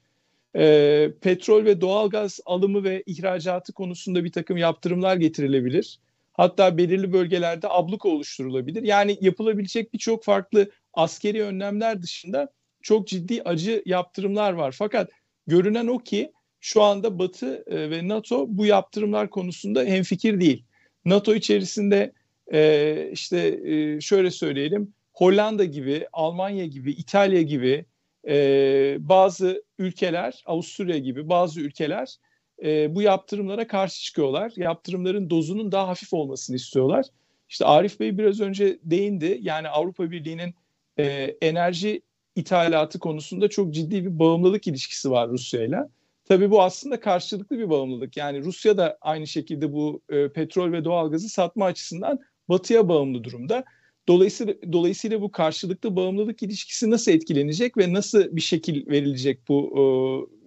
[0.56, 5.98] E, petrol ve doğalgaz alımı ve ihracatı konusunda bir takım yaptırımlar getirilebilir.
[6.32, 8.82] Hatta belirli bölgelerde abluka oluşturulabilir.
[8.82, 12.48] Yani yapılabilecek birçok farklı askeri önlemler dışında
[12.82, 14.74] çok ciddi acı yaptırımlar var.
[14.78, 15.10] Fakat
[15.46, 20.64] görünen o ki şu anda Batı e, ve NATO bu yaptırımlar konusunda hemfikir değil.
[21.04, 22.12] NATO içerisinde
[22.52, 27.84] e, işte e, şöyle söyleyelim Hollanda gibi, Almanya gibi, İtalya gibi
[28.26, 32.16] e, bazı ülkeler, Avusturya gibi bazı ülkeler
[32.64, 34.52] e, bu yaptırımlara karşı çıkıyorlar.
[34.56, 37.06] Yaptırımların dozunun daha hafif olmasını istiyorlar.
[37.48, 39.38] İşte Arif Bey biraz önce değindi.
[39.42, 40.54] Yani Avrupa Birliği'nin
[40.98, 41.04] e,
[41.40, 42.02] enerji
[42.36, 45.78] ithalatı konusunda çok ciddi bir bağımlılık ilişkisi var Rusya ile.
[46.24, 48.16] Tabii bu aslında karşılıklı bir bağımlılık.
[48.16, 53.64] Yani Rusya da aynı şekilde bu e, petrol ve doğalgazı satma açısından batıya bağımlı durumda.
[54.08, 59.82] Dolayısıyla, dolayısıyla bu karşılıklı bağımlılık ilişkisi nasıl etkilenecek ve nasıl bir şekil verilecek bu e,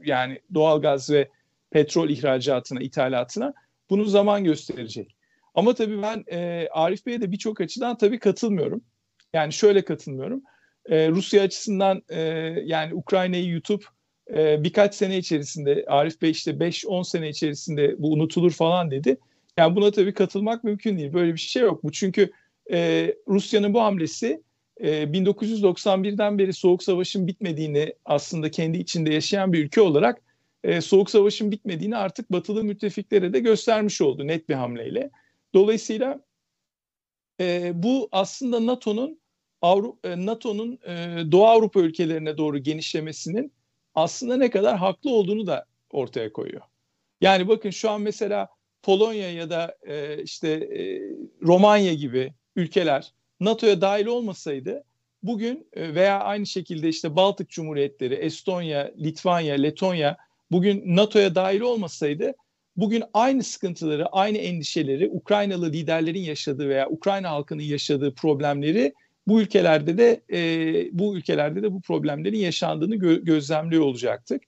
[0.09, 1.29] yani doğalgaz ve
[1.71, 3.53] petrol ihracatına, ithalatına
[3.89, 5.15] bunu zaman gösterecek.
[5.55, 8.81] Ama tabii ben e, Arif Bey'e de birçok açıdan tabii katılmıyorum.
[9.33, 10.43] Yani şöyle katılmıyorum.
[10.85, 12.19] E, Rusya açısından e,
[12.65, 13.87] yani Ukrayna'yı yutup
[14.35, 19.17] e, birkaç sene içerisinde Arif Bey işte 5-10 sene içerisinde bu unutulur falan dedi.
[19.57, 21.13] Yani buna tabii katılmak mümkün değil.
[21.13, 21.83] Böyle bir şey yok.
[21.83, 22.31] Bu çünkü
[22.71, 24.43] e, Rusya'nın bu hamlesi
[24.77, 30.21] e, 1991'den beri Soğuk Savaş'ın bitmediğini aslında kendi içinde yaşayan bir ülke olarak
[30.63, 35.09] e, Soğuk Savaş'ın bitmediğini artık batılı müttefiklere de göstermiş oldu net bir hamleyle.
[35.53, 36.21] Dolayısıyla
[37.39, 39.19] e, bu aslında NATO'nun
[40.03, 43.51] e, NATO'nun e, Doğu Avrupa ülkelerine doğru genişlemesinin
[43.95, 46.61] aslında ne kadar haklı olduğunu da ortaya koyuyor.
[47.21, 48.47] Yani bakın şu an mesela
[48.83, 51.01] Polonya ya da e, işte e,
[51.41, 54.83] Romanya gibi ülkeler NATO'ya dahil olmasaydı
[55.23, 60.17] bugün e, veya aynı şekilde işte Baltık Cumhuriyetleri, Estonya, Litvanya, Letonya
[60.51, 62.33] bugün NATO'ya dahil olmasaydı
[62.77, 68.93] bugün aynı sıkıntıları, aynı endişeleri Ukraynalı liderlerin yaşadığı veya Ukrayna halkının yaşadığı problemleri
[69.27, 70.39] bu ülkelerde de e,
[70.91, 74.43] bu ülkelerde de bu problemlerin yaşandığını gö- gözlemliyor olacaktık.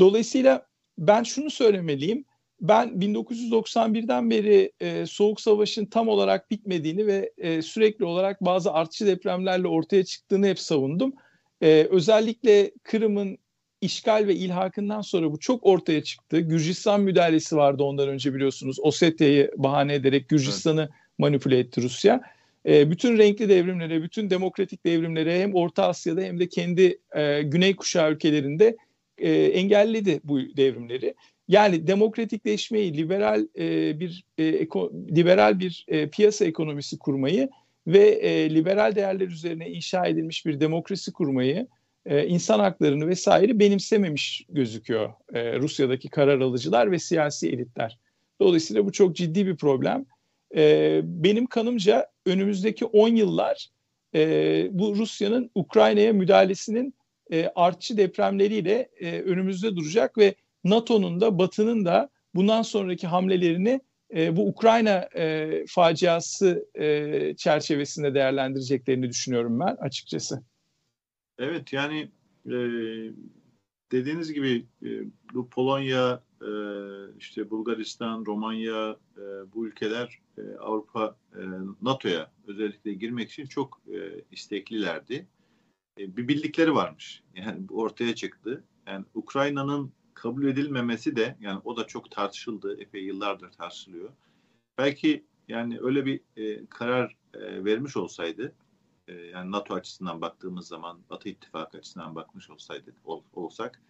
[0.00, 0.66] Dolayısıyla
[0.98, 2.24] ben şunu söylemeliyim
[2.60, 9.06] ben 1991'den beri e, Soğuk Savaş'ın tam olarak bitmediğini ve e, sürekli olarak bazı artçı
[9.06, 11.12] depremlerle ortaya çıktığını hep savundum.
[11.60, 13.38] E, özellikle Kırım'ın
[13.80, 16.40] işgal ve ilhakından sonra bu çok ortaya çıktı.
[16.40, 18.76] Gürcistan müdahalesi vardı ondan önce biliyorsunuz.
[18.80, 20.90] Osetya'yı bahane ederek Gürcistan'ı evet.
[21.18, 22.20] manipüle etti Rusya.
[22.66, 27.76] E, bütün renkli devrimlere, bütün demokratik devrimlere hem Orta Asya'da hem de kendi e, Güney
[27.76, 28.76] Kuşağı ülkelerinde
[29.18, 31.14] e, engelledi bu devrimleri.
[31.48, 37.48] Yani demokratikleşmeyi, liberal e, bir e, eko, liberal bir e, piyasa ekonomisi kurmayı
[37.86, 41.66] ve e, liberal değerler üzerine inşa edilmiş bir demokrasi kurmayı,
[42.06, 47.98] e, insan haklarını vesaire benimsememiş gözüküyor e, Rusya'daki karar alıcılar ve siyasi elitler.
[48.40, 50.06] Dolayısıyla bu çok ciddi bir problem.
[50.56, 53.68] E, benim kanımca önümüzdeki 10 yıllar
[54.14, 56.94] e, bu Rusya'nın Ukrayna'ya müdahalesinin
[57.32, 63.80] e, artçı depremleriyle e, önümüzde duracak ve NATO'nun da Batı'nın da bundan sonraki hamlelerini
[64.14, 70.42] e, bu Ukrayna e, faciası e, çerçevesinde değerlendireceklerini düşünüyorum ben açıkçası.
[71.38, 72.08] Evet yani
[72.46, 72.56] e,
[73.92, 74.88] dediğiniz gibi e,
[75.34, 76.50] bu Polonya, e,
[77.18, 79.22] işte Bulgaristan, Romanya e,
[79.54, 81.40] bu ülkeler e, Avrupa e,
[81.82, 85.26] NATO'ya özellikle girmek için çok e, isteklilerdi.
[85.98, 87.22] E, bir bildikleri varmış.
[87.34, 88.64] Yani ortaya çıktı.
[88.86, 92.80] Yani Ukrayna'nın kabul edilmemesi de yani o da çok tartışıldı.
[92.80, 94.10] Epey yıllardır tartışılıyor.
[94.78, 98.54] Belki yani öyle bir e, karar e, vermiş olsaydı
[99.08, 103.82] e, yani NATO açısından baktığımız zaman Batı İttifakı açısından bakmış olsaydık ol, olsak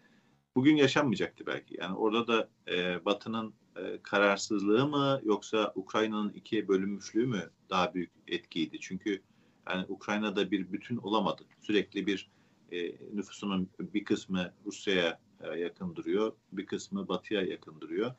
[0.56, 1.76] bugün yaşanmayacaktı belki.
[1.80, 8.10] Yani orada da e, Batı'nın e, kararsızlığı mı yoksa Ukrayna'nın ikiye bölünmüşlüğü mü daha büyük
[8.28, 8.80] etkiydi?
[8.80, 9.22] Çünkü
[9.68, 11.42] yani Ukrayna'da bir bütün olamadı.
[11.60, 12.30] Sürekli bir
[12.72, 15.20] e, nüfusunun bir kısmı Rusya'ya
[15.56, 18.14] yakın duruyor, bir kısmı Batı'ya yakın duruyor.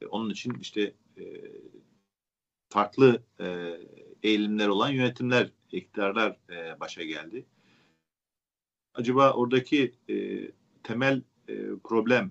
[0.00, 1.24] E, onun için işte e,
[2.68, 3.78] farklı e,
[4.22, 6.36] eğilimler olan yönetimler, iktidarlar
[6.80, 7.46] başa geldi.
[8.94, 9.94] Acaba oradaki
[10.82, 11.22] temel
[11.84, 12.30] problem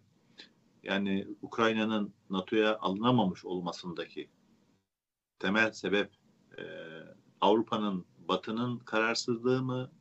[0.83, 4.29] yani Ukrayna'nın NATO'ya alınamamış olmasındaki
[5.39, 6.11] temel sebep
[6.57, 6.63] e,
[7.41, 9.91] Avrupa'nın, Batı'nın kararsızlığı mı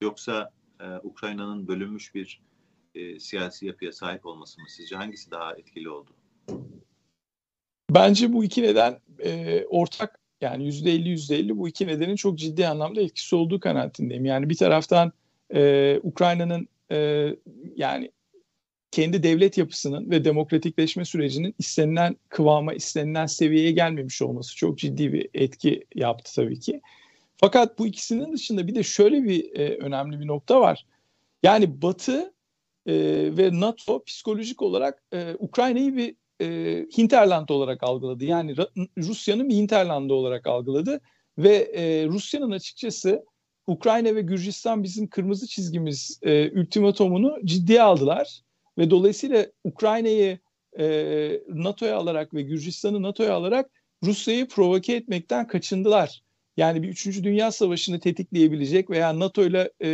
[0.00, 2.42] yoksa e, Ukrayna'nın bölünmüş bir
[2.94, 4.66] e, siyasi yapıya sahip olması mı?
[4.68, 6.10] Sizce hangisi daha etkili oldu?
[7.90, 12.38] Bence bu iki neden e, ortak yani yüzde elli yüzde elli bu iki nedenin çok
[12.38, 14.24] ciddi anlamda etkisi olduğu kanaatindeyim.
[14.24, 15.12] Yani bir taraftan
[15.54, 17.28] e, Ukrayna'nın e,
[17.76, 18.10] yani
[18.90, 25.28] kendi devlet yapısının ve demokratikleşme sürecinin istenilen kıvama, istenilen seviyeye gelmemiş olması çok ciddi bir
[25.34, 26.80] etki yaptı tabii ki.
[27.36, 30.86] Fakat bu ikisinin dışında bir de şöyle bir e, önemli bir nokta var.
[31.42, 32.33] Yani Batı
[32.86, 32.94] e,
[33.36, 36.46] ve NATO psikolojik olarak e, Ukrayna'yı bir e,
[36.98, 38.24] hinterland olarak algıladı.
[38.24, 38.56] Yani
[38.98, 41.00] Rusya'nın bir hinterlandı olarak algıladı
[41.38, 43.24] ve e, Rusya'nın açıkçası
[43.66, 48.40] Ukrayna ve Gürcistan bizim kırmızı çizgimiz e, ultimatomunu ciddiye aldılar
[48.78, 50.38] ve dolayısıyla Ukrayna'yı
[50.78, 50.86] e,
[51.48, 53.70] NATO'ya alarak ve Gürcistan'ı NATO'ya alarak
[54.04, 56.22] Rusya'yı provoke etmekten kaçındılar.
[56.56, 59.88] Yani bir üçüncü Dünya Savaşı'nı tetikleyebilecek veya NATO ile e,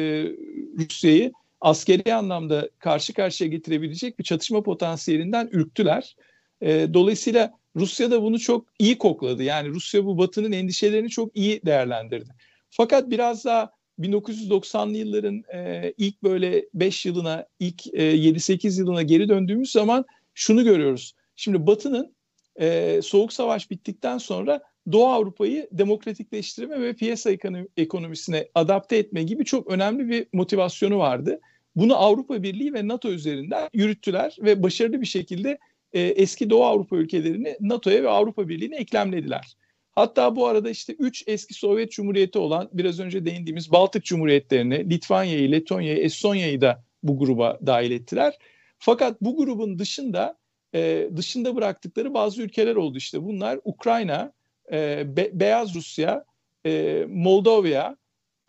[0.79, 6.16] Rusya'yı askeri anlamda karşı karşıya getirebilecek bir çatışma potansiyelinden ürktüler.
[6.61, 9.42] E, dolayısıyla Rusya da bunu çok iyi kokladı.
[9.42, 12.31] Yani Rusya bu Batı'nın endişelerini çok iyi değerlendirdi.
[12.70, 19.29] Fakat biraz daha 1990'lı yılların e, ilk böyle 5 yılına, ilk e, 7-8 yılına geri
[19.29, 21.14] döndüğümüz zaman şunu görüyoruz.
[21.37, 22.14] Şimdi Batı'nın
[22.61, 24.61] e, Soğuk Savaş bittikten sonra
[24.92, 27.31] Doğu Avrupa'yı demokratikleştirme ve piyasa
[27.77, 31.40] ekonomisine adapte etme gibi çok önemli bir motivasyonu vardı.
[31.76, 35.59] Bunu Avrupa Birliği ve NATO üzerinden yürüttüler ve başarılı bir şekilde
[35.92, 39.56] e, eski Doğu Avrupa ülkelerini NATO'ya ve Avrupa Birliği'ne eklemlediler.
[39.92, 45.52] Hatta bu arada işte üç eski Sovyet Cumhuriyeti olan biraz önce değindiğimiz Baltık Cumhuriyetlerini, Litvanya'yı,
[45.52, 48.38] Letonya'yı, Estonya'yı da bu gruba dahil ettiler.
[48.78, 50.38] Fakat bu grubun dışında
[50.74, 53.24] e, dışında bıraktıkları bazı ülkeler oldu işte.
[53.24, 54.33] Bunlar Ukrayna,
[54.72, 56.24] e, Be- Beyaz Rusya,
[56.66, 57.96] e, Moldova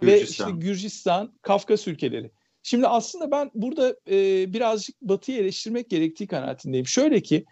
[0.03, 2.31] ve işte Gürcistan, Kafkas ülkeleri.
[2.63, 6.87] Şimdi aslında ben burada e, birazcık Batı'yı eleştirmek gerektiği kanaatindeyim.
[6.87, 7.45] Şöyle ki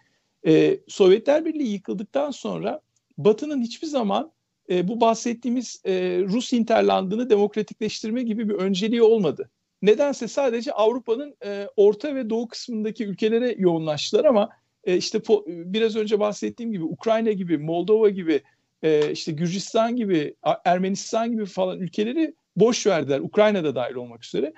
[0.46, 2.80] e, Sovyetler Birliği yıkıldıktan sonra
[3.18, 4.32] Batı'nın hiçbir zaman
[4.70, 5.92] e, bu bahsettiğimiz e,
[6.28, 9.50] Rus hinterlandını demokratikleştirme gibi bir önceliği olmadı.
[9.82, 14.48] Nedense sadece Avrupa'nın e, orta ve doğu kısmındaki ülkelere yoğunlaştılar ama
[14.84, 18.42] e, işte po, biraz önce bahsettiğim gibi Ukrayna gibi, Moldova gibi,
[18.82, 23.20] e, işte Gürcistan gibi, Ermenistan gibi falan ülkeleri boş verdiler.
[23.20, 24.52] Ukrayna'da dahil olmak üzere.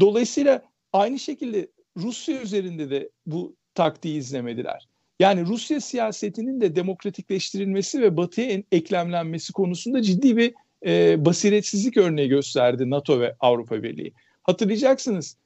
[0.00, 4.88] Dolayısıyla aynı şekilde Rusya üzerinde de bu taktiği izlemediler.
[5.20, 10.54] Yani Rusya siyasetinin de demokratikleştirilmesi ve batıya eklemlenmesi konusunda ciddi bir
[10.86, 14.12] e, basiretsizlik örneği gösterdi NATO ve Avrupa Birliği.
[14.42, 15.36] Hatırlayacaksınız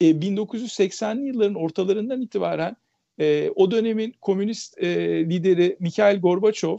[0.00, 2.76] e, 1980'li yılların ortalarından itibaren
[3.20, 4.88] e, o dönemin komünist e,
[5.30, 6.78] lideri Mikhail Gorbaçov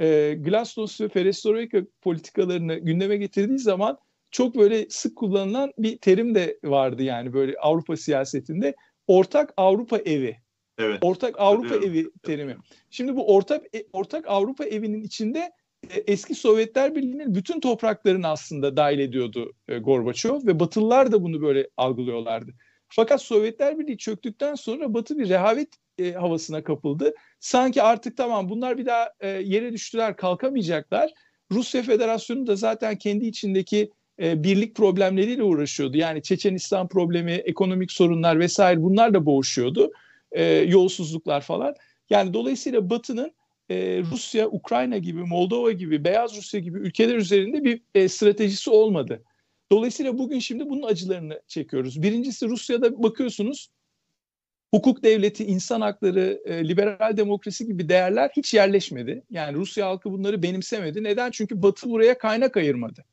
[0.00, 3.98] e, Glasnost ve Perestroika politikalarını gündeme getirdiği zaman
[4.34, 8.74] çok böyle sık kullanılan bir terim de vardı yani böyle Avrupa siyasetinde
[9.06, 10.36] ortak Avrupa evi
[10.78, 10.98] Evet.
[11.02, 12.56] Ortak Avrupa evi terimi.
[12.90, 15.52] Şimdi bu ortak e, ortak Avrupa evinin içinde
[15.90, 21.42] e, eski Sovyetler Birliği'nin bütün topraklarını aslında dahil ediyordu e, Gorbaçov ve Batılılar da bunu
[21.42, 22.52] böyle algılıyorlardı.
[22.88, 25.68] Fakat Sovyetler Birliği çöktükten sonra Batı bir rehavet
[25.98, 27.14] e, havasına kapıldı.
[27.40, 31.10] Sanki artık tamam bunlar bir daha e, yere düştüler kalkamayacaklar.
[31.52, 33.90] Rusya Federasyonu da zaten kendi içindeki
[34.22, 35.96] e, birlik problemleriyle uğraşıyordu.
[35.96, 39.92] Yani Çeçenistan problemi, ekonomik sorunlar vesaire bunlar da boğuşuyordu
[40.32, 41.74] e, yolsuzluklar falan.
[42.10, 43.32] Yani dolayısıyla Batı'nın
[43.70, 49.22] e, Rusya, Ukrayna gibi, Moldova gibi, Beyaz Rusya gibi ülkeler üzerinde bir stratejisi olmadı.
[49.72, 52.02] Dolayısıyla bugün şimdi bunun acılarını çekiyoruz.
[52.02, 53.68] Birincisi Rusya'da bakıyorsunuz
[54.70, 59.22] hukuk devleti, insan hakları, liberal demokrasi gibi değerler hiç yerleşmedi.
[59.30, 61.04] Yani Rusya halkı bunları benimsemedi.
[61.04, 61.30] Neden?
[61.30, 63.04] Çünkü Batı buraya kaynak ayırmadı.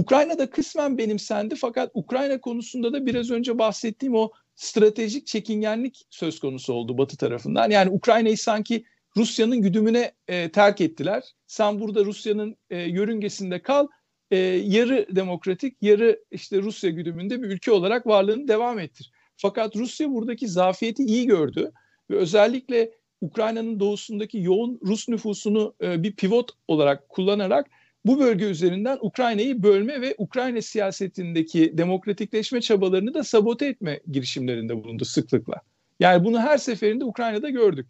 [0.00, 6.72] Ukrayna'da kısmen benimsendi fakat Ukrayna konusunda da biraz önce bahsettiğim o stratejik çekingenlik söz konusu
[6.72, 7.70] oldu Batı tarafından.
[7.70, 8.84] Yani Ukrayna'yı sanki
[9.16, 11.22] Rusya'nın güdümüne e, terk ettiler.
[11.46, 13.86] Sen burada Rusya'nın e, yörüngesinde kal,
[14.30, 19.12] e, yarı demokratik, yarı işte Rusya güdümünde bir ülke olarak varlığını devam ettir.
[19.36, 21.72] Fakat Rusya buradaki zafiyeti iyi gördü
[22.10, 27.70] ve özellikle Ukrayna'nın doğusundaki yoğun Rus nüfusunu e, bir pivot olarak kullanarak
[28.06, 35.04] bu bölge üzerinden Ukrayna'yı bölme ve Ukrayna siyasetindeki demokratikleşme çabalarını da sabote etme girişimlerinde bulundu
[35.04, 35.54] sıklıkla.
[36.00, 37.86] Yani bunu her seferinde Ukrayna'da gördük.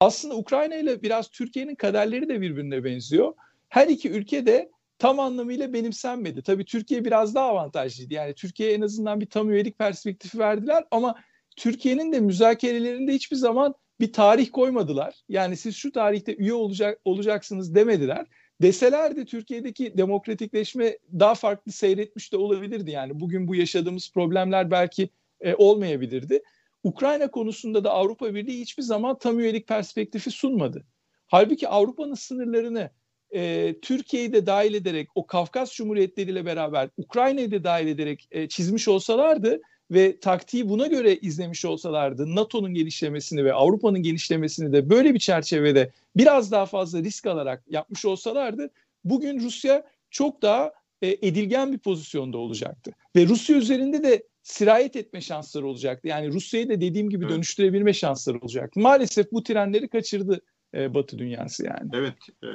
[0.00, 3.34] Aslında Ukrayna ile biraz Türkiye'nin kaderleri de birbirine benziyor.
[3.68, 6.42] Her iki ülke de tam anlamıyla benimsenmedi.
[6.42, 8.14] Tabii Türkiye biraz daha avantajlıydı.
[8.14, 11.14] Yani Türkiye en azından bir tam üyelik perspektifi verdiler ama
[11.56, 15.14] Türkiye'nin de müzakerelerinde hiçbir zaman bir tarih koymadılar.
[15.28, 18.26] Yani siz şu tarihte üye olacak olacaksınız demediler.
[18.62, 22.90] Deselerdi Türkiye'deki demokratikleşme daha farklı seyretmiş de olabilirdi.
[22.90, 25.08] Yani bugün bu yaşadığımız problemler belki
[25.40, 26.42] e, olmayabilirdi.
[26.82, 30.84] Ukrayna konusunda da Avrupa Birliği hiçbir zaman tam üyelik perspektifi sunmadı.
[31.26, 32.90] Halbuki Avrupa'nın sınırlarını
[33.34, 38.48] e, Türkiye'yi de dahil ederek o Kafkas Cumhuriyetleri ile beraber Ukrayna'yı da dahil ederek e,
[38.48, 45.14] çizmiş olsalardı ve taktiği buna göre izlemiş olsalardı NATO'nun genişlemesini ve Avrupa'nın genişlemesini de böyle
[45.14, 48.70] bir çerçevede biraz daha fazla risk alarak yapmış olsalardı
[49.04, 50.72] bugün Rusya çok daha
[51.02, 52.92] e, edilgen bir pozisyonda olacaktı.
[53.16, 56.08] Ve Rusya üzerinde de sirayet etme şansları olacaktı.
[56.08, 57.34] Yani Rusya'yı da dediğim gibi evet.
[57.34, 58.80] dönüştürebilme şansları olacaktı.
[58.80, 60.40] Maalesef bu trenleri kaçırdı
[60.74, 61.90] e, Batı dünyası yani.
[61.94, 62.14] Evet.
[62.42, 62.48] E,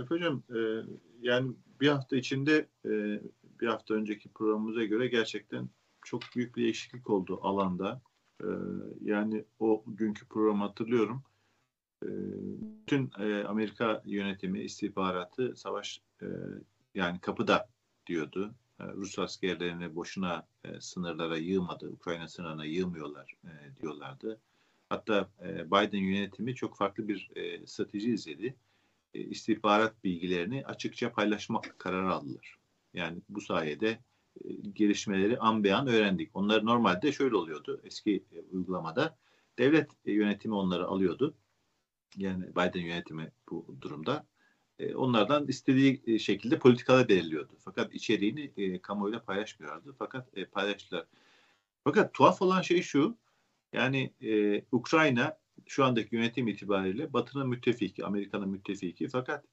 [0.00, 0.58] Efe Hocam e,
[1.22, 2.90] yani bir hafta içinde e,
[3.60, 5.68] bir hafta önceki programımıza göre gerçekten
[6.08, 8.00] çok büyük bir değişiklik oldu alanda.
[8.40, 8.46] E,
[9.00, 11.22] yani o günkü programı hatırlıyorum.
[12.04, 12.08] E,
[12.82, 16.26] bütün e, Amerika yönetimi, istihbaratı savaş e,
[16.94, 17.68] yani kapıda
[18.06, 18.54] diyordu.
[18.80, 24.40] E, Rus askerlerini boşuna e, sınırlara yığmadı, Ukrayna sınırına yığmıyorlar e, diyorlardı.
[24.88, 28.56] Hatta e, Biden yönetimi çok farklı bir e, strateji izledi.
[29.14, 32.58] E, istihbarat bilgilerini açıkça paylaşmak kararı aldılar.
[32.94, 33.98] Yani bu sayede
[34.72, 36.30] gelişmeleri an be an öğrendik.
[36.34, 39.18] Onlar normalde şöyle oluyordu eski e, uygulamada.
[39.58, 41.34] Devlet e, yönetimi onları alıyordu.
[42.16, 44.26] Yani Biden yönetimi bu durumda.
[44.78, 47.52] E, onlardan istediği şekilde politikalar belirliyordu.
[47.64, 49.94] Fakat içeriğini e, kamuoyuyla paylaşmıyorlardı.
[49.98, 51.06] Fakat e, paylaştılar.
[51.84, 53.16] Fakat tuhaf olan şey şu,
[53.72, 54.12] yani
[54.72, 59.44] Ukrayna şu andaki yönetim itibariyle Batı'nın müttefiki, Amerika'nın müttefiki fakat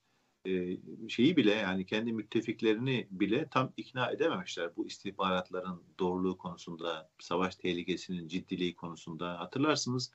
[0.46, 0.78] e,
[1.10, 8.28] şeyi bile yani kendi müttefiklerini bile tam ikna edememişler bu istihbaratların doğruluğu konusunda, savaş tehlikesinin
[8.28, 9.40] ciddiliği konusunda.
[9.40, 10.12] Hatırlarsınız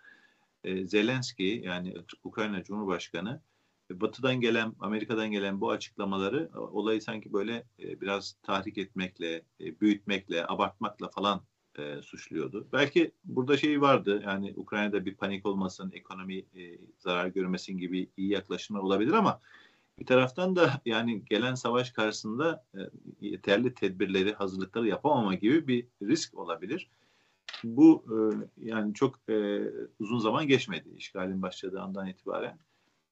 [0.64, 3.40] e, Zelenski yani Ukrayna Cumhurbaşkanı
[3.90, 10.47] Batı'dan gelen, Amerika'dan gelen bu açıklamaları olayı sanki böyle e, biraz tahrik etmekle, e, büyütmekle,
[10.47, 11.43] abartmakla falan
[11.79, 12.69] e, suçluyordu.
[12.73, 18.29] Belki burada şey vardı yani Ukrayna'da bir panik olmasın, ekonomi e, zarar görmesin gibi iyi
[18.31, 19.40] yaklaşımlar olabilir ama
[20.00, 22.80] bir taraftan da yani gelen savaş karşısında e,
[23.20, 26.90] yeterli tedbirleri, hazırlıkları yapamama gibi bir risk olabilir.
[27.64, 28.16] Bu e,
[28.56, 29.60] yani çok e,
[29.98, 32.58] uzun zaman geçmedi işgalin başladığı andan itibaren.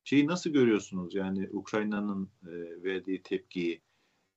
[0.05, 2.29] Şeyi nasıl görüyorsunuz yani Ukrayna'nın
[2.83, 3.83] verdiği tepkiyi?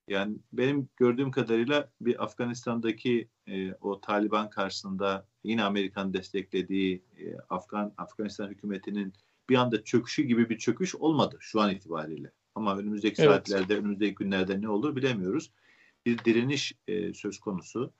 [0.08, 7.94] Yani benim gördüğüm kadarıyla bir Afganistan'daki e, o Taliban karşısında yine Amerikan desteklediği e, Afgan
[7.96, 9.12] Afganistan hükümetinin
[9.48, 12.32] bir anda çöküşü gibi bir çöküş olmadı şu an itibariyle.
[12.54, 13.30] Ama önümüzdeki evet.
[13.30, 15.50] saatlerde, önümüzdeki günlerde ne olur bilemiyoruz.
[16.06, 17.92] Bir direniş e, söz konusu.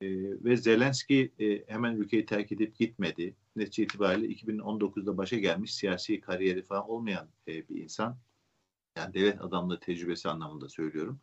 [0.00, 0.06] E,
[0.44, 3.34] ve Zelenski e, hemen ülkeyi terk edip gitmedi.
[3.56, 8.18] Netice itibariyle 2019'da başa gelmiş siyasi kariyeri falan olmayan e, bir insan.
[8.96, 11.20] Yani devlet adamlığı tecrübesi anlamında söylüyorum.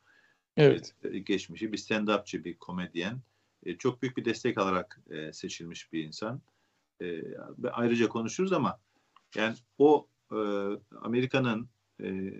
[0.57, 0.95] Evet.
[1.03, 3.21] E, geçmişi bir stand-upçı, bir komedyen.
[3.65, 6.41] E, çok büyük bir destek alarak e, seçilmiş bir insan.
[7.01, 7.21] E,
[7.71, 8.79] ayrıca konuşuruz ama
[9.35, 10.37] yani o e,
[11.01, 11.69] Amerika'nın
[12.01, 12.33] e,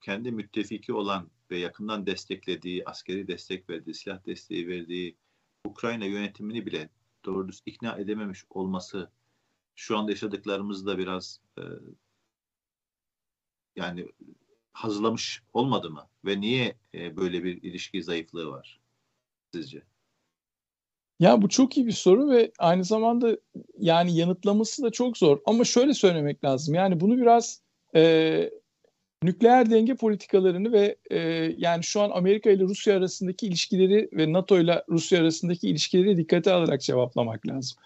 [0.00, 5.16] kendi müttefiki olan ve yakından desteklediği, askeri destek verdiği, silah desteği verdiği
[5.64, 6.88] Ukrayna yönetimini bile
[7.24, 9.10] doğru düz ikna edememiş olması
[9.74, 11.62] şu anda yaşadıklarımızda biraz e,
[13.76, 14.06] yani
[14.72, 16.08] hazırlamış olmadı mı?
[16.24, 18.80] Ve niye e, böyle bir ilişki zayıflığı var
[19.54, 19.82] sizce?
[21.20, 23.36] Ya bu çok iyi bir soru ve aynı zamanda
[23.78, 25.38] yani yanıtlaması da çok zor.
[25.46, 26.74] Ama şöyle söylemek lazım.
[26.74, 27.63] Yani bunu biraz
[27.96, 28.50] e,
[29.22, 31.18] nükleer denge politikalarını ve e,
[31.58, 36.52] yani şu an Amerika ile Rusya arasındaki ilişkileri ve NATO ile Rusya arasındaki ilişkileri dikkate
[36.52, 37.78] alarak cevaplamak lazım.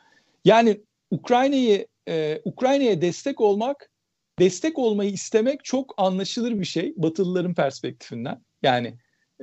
[0.44, 0.80] Yani
[1.10, 3.90] Ukrayna'yı e, Ukrayna'ya destek olmak
[4.38, 8.40] destek olmayı istemek çok anlaşılır bir şey Batılıların perspektifinden.
[8.62, 8.94] Yani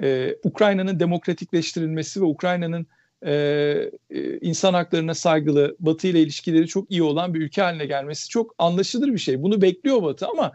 [0.02, 2.88] e, Ukrayna'nın demokratikleştirilmesi ve Ukrayna'nın
[3.26, 3.32] e,
[4.10, 8.56] e, insan haklarına saygılı, Batı ile ilişkileri çok iyi olan bir ülke haline gelmesi çok
[8.58, 9.44] anlaşılır bir şey.
[9.44, 10.52] Bunu bekliyor Batı ama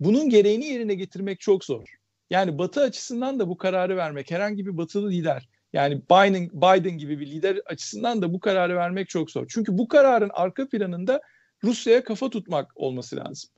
[0.00, 1.84] bunun gereğini yerine getirmek çok zor.
[2.30, 7.20] Yani Batı açısından da bu kararı vermek, herhangi bir Batılı lider Yani Biden, Biden gibi
[7.20, 9.46] bir lider açısından da bu kararı vermek çok zor.
[9.48, 11.20] Çünkü bu kararın arka planında
[11.64, 13.50] Rusya'ya kafa tutmak olması lazım.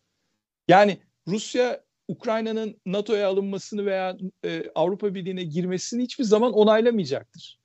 [0.68, 0.98] Yani
[1.28, 7.58] Rusya Ukrayna'nın NATO'ya alınmasını veya e, Avrupa Birliği'ne girmesini hiçbir zaman onaylamayacaktır.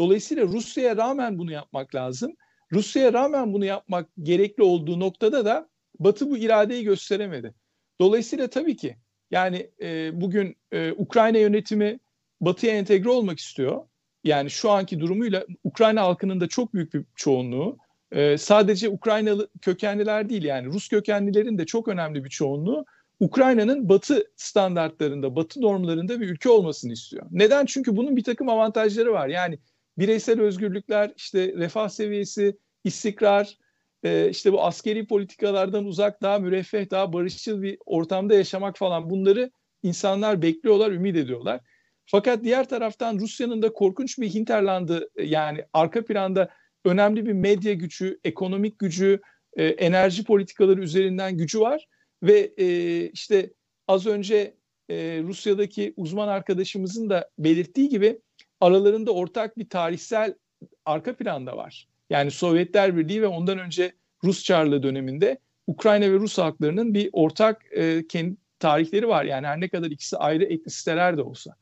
[0.00, 2.36] Dolayısıyla Rusya'ya rağmen bunu yapmak lazım.
[2.72, 5.68] Rusya'ya rağmen bunu yapmak gerekli olduğu noktada da
[5.98, 7.54] Batı bu iradeyi gösteremedi.
[8.00, 8.96] Dolayısıyla tabii ki
[9.30, 11.98] yani e, bugün e, Ukrayna yönetimi
[12.40, 13.86] Batı'ya entegre olmak istiyor.
[14.24, 17.78] Yani şu anki durumuyla Ukrayna halkının da çok büyük bir çoğunluğu
[18.12, 22.84] e, sadece Ukraynalı kökenliler değil yani Rus kökenlilerin de çok önemli bir çoğunluğu
[23.20, 27.26] Ukrayna'nın Batı standartlarında, Batı normlarında bir ülke olmasını istiyor.
[27.30, 27.66] Neden?
[27.66, 29.28] Çünkü bunun bir takım avantajları var.
[29.28, 29.58] Yani
[29.98, 33.58] bireysel özgürlükler, işte refah seviyesi, istikrar,
[34.02, 39.50] e, işte bu askeri politikalardan uzak, daha müreffeh, daha barışçıl bir ortamda yaşamak falan bunları
[39.82, 41.60] insanlar bekliyorlar, ümit ediyorlar.
[42.06, 46.48] Fakat diğer taraftan Rusya'nın da korkunç bir hinterlandı yani arka planda
[46.84, 49.20] önemli bir medya gücü, ekonomik gücü,
[49.56, 51.88] e, enerji politikaları üzerinden gücü var
[52.22, 52.66] ve e,
[53.10, 53.50] işte
[53.88, 54.54] az önce
[54.90, 58.20] e, Rusya'daki uzman arkadaşımızın da belirttiği gibi
[58.60, 60.34] aralarında ortak bir tarihsel
[60.84, 61.88] arka planda var.
[62.10, 63.92] Yani Sovyetler Birliği ve ondan önce
[64.24, 69.24] Rus Çarlığı döneminde Ukrayna ve Rus halklarının bir ortak e, kendi tarihleri var.
[69.24, 71.56] Yani her ne kadar ikisi ayrı etnisiteler de olsa.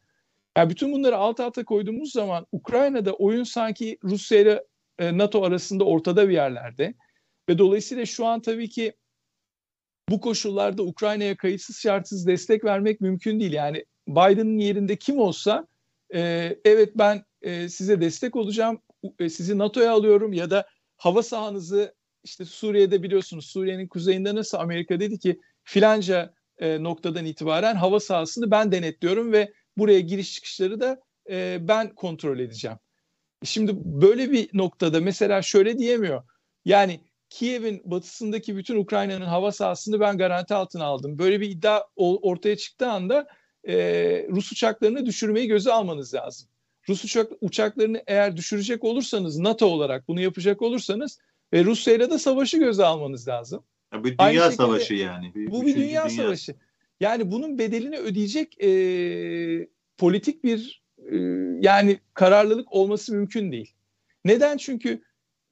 [0.56, 4.64] Yani bütün bunları alt alta koyduğumuz zaman Ukrayna'da oyun sanki Rusya ile
[4.98, 6.94] e, NATO arasında ortada bir yerlerde.
[7.48, 8.92] Ve dolayısıyla şu an tabii ki
[10.08, 13.52] bu koşullarda Ukrayna'ya kayıtsız şartsız destek vermek mümkün değil.
[13.52, 15.66] Yani Biden'ın yerinde kim olsa
[16.14, 18.80] e, evet ben e, size destek olacağım,
[19.18, 21.94] e, sizi NATO'ya alıyorum ya da hava sahanızı
[22.24, 28.50] işte Suriye'de biliyorsunuz Suriye'nin kuzeyinde nasıl Amerika dedi ki filanca e, noktadan itibaren hava sahasını
[28.50, 31.00] ben denetliyorum ve buraya giriş çıkışları da
[31.30, 32.78] e, ben kontrol edeceğim.
[33.44, 36.22] Şimdi böyle bir noktada mesela şöyle diyemiyor.
[36.64, 37.00] Yani
[37.30, 41.18] Kiev'in batısındaki bütün Ukrayna'nın hava sahasını ben garanti altına aldım.
[41.18, 43.26] Böyle bir iddia ortaya çıktığı anda
[43.68, 43.76] e,
[44.30, 46.48] Rus uçaklarını düşürmeyi göze almanız lazım.
[46.88, 51.18] Rus uçak, uçaklarını eğer düşürecek olursanız NATO olarak bunu yapacak olursanız
[51.52, 53.64] ve Rusya ile de savaşı göze almanız lazım.
[53.92, 55.34] Ya bir dünya şekilde, savaşı yani.
[55.34, 56.54] Bir, bu bir dünya, dünya savaşı.
[57.00, 58.68] Yani bunun bedelini ödeyecek e,
[59.98, 61.16] politik bir e,
[61.60, 63.74] yani kararlılık olması mümkün değil.
[64.24, 64.56] Neden?
[64.56, 65.02] Çünkü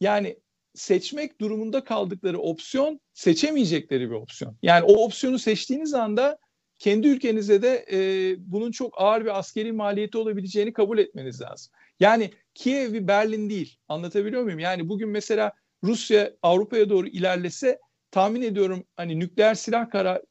[0.01, 0.37] yani
[0.75, 4.57] seçmek durumunda kaldıkları opsiyon seçemeyecekleri bir opsiyon.
[4.63, 6.39] Yani o opsiyonu seçtiğiniz anda
[6.83, 7.99] kendi ülkenize de e,
[8.39, 11.73] bunun çok ağır bir askeri maliyeti olabileceğini kabul etmeniz lazım.
[12.01, 13.77] Yani Kiev bir Berlin değil.
[13.89, 14.59] Anlatabiliyor muyum?
[14.59, 15.53] Yani bugün mesela
[15.85, 17.79] Rusya Avrupa'ya doğru ilerlese
[18.11, 20.23] tahmin ediyorum hani nükleer silah karar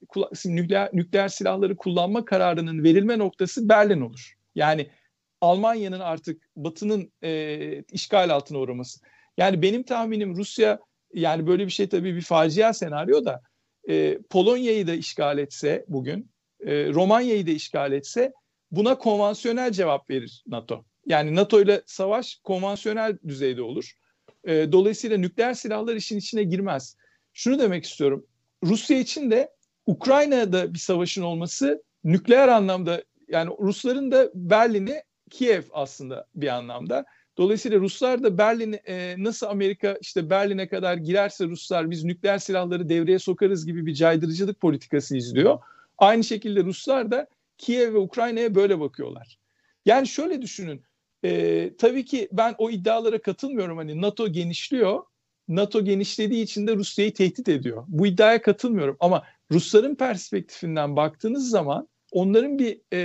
[0.45, 4.33] nükleer nükleer silahları kullanma kararının verilme noktası Berlin olur.
[4.55, 4.87] Yani
[5.41, 8.99] Almanya'nın artık Batı'nın e, işgal altına uğraması.
[9.37, 10.79] Yani benim tahminim Rusya
[11.13, 13.41] yani böyle bir şey tabii bir facia senaryo da
[13.89, 16.30] e, Polonya'yı da işgal etse bugün,
[16.65, 18.33] e, Romanya'yı da işgal etse
[18.71, 20.85] buna konvansiyonel cevap verir NATO.
[21.05, 23.91] Yani NATO ile savaş konvansiyonel düzeyde olur.
[24.43, 26.97] E, dolayısıyla nükleer silahlar işin içine girmez.
[27.33, 28.25] Şunu demek istiyorum.
[28.63, 29.51] Rusya için de
[29.85, 37.05] Ukrayna'da bir savaşın olması nükleer anlamda yani Rusların da Berlin'i Kiev aslında bir anlamda.
[37.37, 42.89] Dolayısıyla Ruslar da Berlin e, nasıl Amerika işte Berlin'e kadar girerse Ruslar biz nükleer silahları
[42.89, 45.59] devreye sokarız gibi bir caydırıcılık politikası izliyor.
[46.01, 47.27] Aynı şekilde Ruslar da
[47.57, 49.37] Kiev ve Ukrayna'ya böyle bakıyorlar.
[49.85, 50.83] Yani şöyle düşünün.
[51.23, 53.77] E, tabii ki ben o iddialara katılmıyorum.
[53.77, 55.03] Hani NATO genişliyor.
[55.47, 57.83] NATO genişlediği için de Rusya'yı tehdit ediyor.
[57.87, 58.97] Bu iddiaya katılmıyorum.
[58.99, 62.97] Ama Rusların perspektifinden baktığınız zaman onların bir e,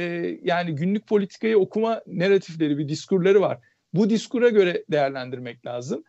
[0.42, 3.58] yani günlük politikayı okuma narratifleri, bir diskurları var.
[3.94, 6.04] Bu diskura göre değerlendirmek lazım.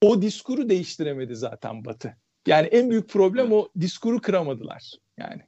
[0.00, 2.16] O diskuru değiştiremedi zaten Batı.
[2.46, 5.42] Yani en büyük problem o diskuru kıramadılar yani.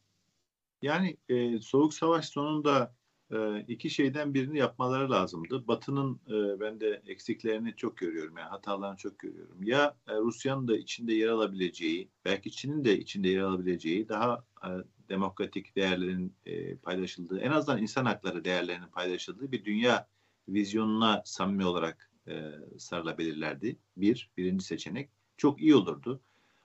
[0.85, 2.95] Yani e, soğuk savaş sonunda
[3.33, 5.69] e, iki şeyden birini yapmaları lazımdı.
[5.69, 9.63] Batı'nın e, ben de eksiklerini çok görüyorum yani hatalarını çok görüyorum.
[9.63, 14.69] Ya e, Rusya'nın da içinde yer alabileceği, belki Çin'in de içinde yer alabileceği daha e,
[15.09, 20.09] demokratik değerlerin e, paylaşıldığı, en azından insan hakları değerlerinin paylaşıldığı bir dünya
[20.49, 23.79] vizyonuna samimi olarak e, sarılabilirlerdi.
[23.97, 25.11] Bir, birinci seçenek.
[25.37, 26.21] Çok iyi olurdu.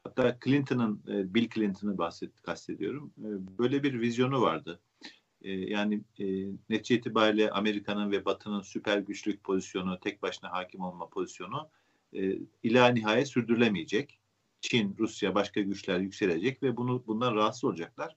[0.10, 3.14] Hatta Clinton'ın, e, Bill Clinton'ı bahset, kastediyorum.
[3.20, 4.80] E, böyle bir vizyonu vardı.
[5.42, 6.02] E, yani
[6.70, 11.70] netice itibariyle Amerika'nın ve Batı'nın süper güçlük pozisyonu, tek başına hakim olma pozisyonu
[12.64, 14.20] ila nihayet sürdürülemeyecek.
[14.62, 18.16] Çin, Rusya, başka güçler yükselecek ve bunu bundan rahatsız olacaklar.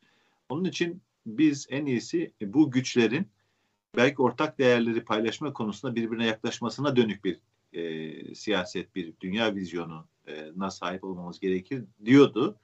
[0.48, 3.26] Onun için biz en iyisi bu güçlerin
[3.96, 7.40] belki ortak değerleri paylaşma konusunda birbirine yaklaşmasına dönük bir
[7.72, 12.56] e, siyaset, bir dünya vizyonu e, sahip olmamız gerekir diyordu.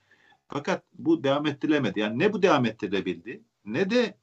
[0.49, 2.01] Fakat bu devam ettirilemedi.
[2.01, 4.15] Yani ne bu devam ettirilebildi ne de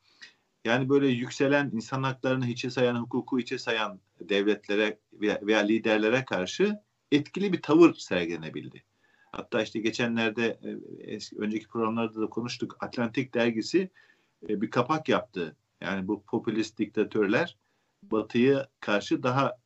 [0.66, 6.80] yani böyle yükselen insan haklarını hiçe sayan, hukuku hiçe sayan devletlere veya, liderlere karşı
[7.12, 8.84] etkili bir tavır sergilenebildi.
[9.32, 10.78] Hatta işte geçenlerde e,
[11.12, 12.78] eski, önceki programlarda da konuştuk.
[12.80, 13.90] Atlantik dergisi
[14.50, 15.56] e, bir kapak yaptı.
[15.82, 17.58] Yani bu popülist diktatörler
[18.04, 19.58] Batı'ya karşı daha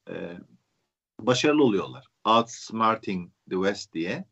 [1.20, 2.08] başarılı oluyorlar.
[2.38, 4.26] Outsmarting the West diye.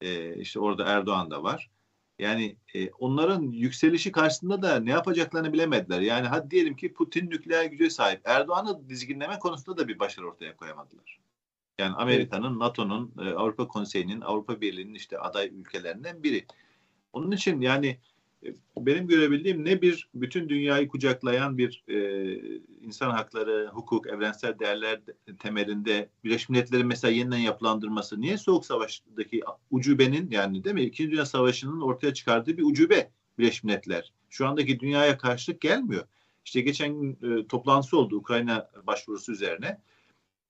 [0.00, 1.70] E, işte orada Erdoğan da var.
[2.18, 6.00] Yani e, onların yükselişi karşısında da ne yapacaklarını bilemediler.
[6.00, 8.20] Yani hadi diyelim ki Putin nükleer güce sahip.
[8.24, 11.20] Erdoğan'ı dizginleme konusunda da bir başarı ortaya koyamadılar.
[11.78, 16.46] Yani Amerika'nın, NATO'nun, e, Avrupa Konseyi'nin, Avrupa Birliği'nin işte aday ülkelerinden biri.
[17.12, 17.98] Onun için yani
[18.76, 22.34] benim görebildiğim ne bir bütün dünyayı kucaklayan bir e,
[22.80, 25.00] insan hakları, hukuk, evrensel değerler
[25.38, 28.20] temelinde Birleşmiş Milletler'in mesela yeniden yapılandırması.
[28.20, 30.82] Niye Soğuk Savaş'taki ucubenin yani değil mi?
[30.82, 34.12] İkinci Dünya Savaşı'nın ortaya çıkardığı bir ucube Birleşmiş Milletler.
[34.30, 36.04] Şu andaki dünyaya karşılık gelmiyor.
[36.44, 39.80] İşte geçen gün e, toplantısı oldu Ukrayna başvurusu üzerine.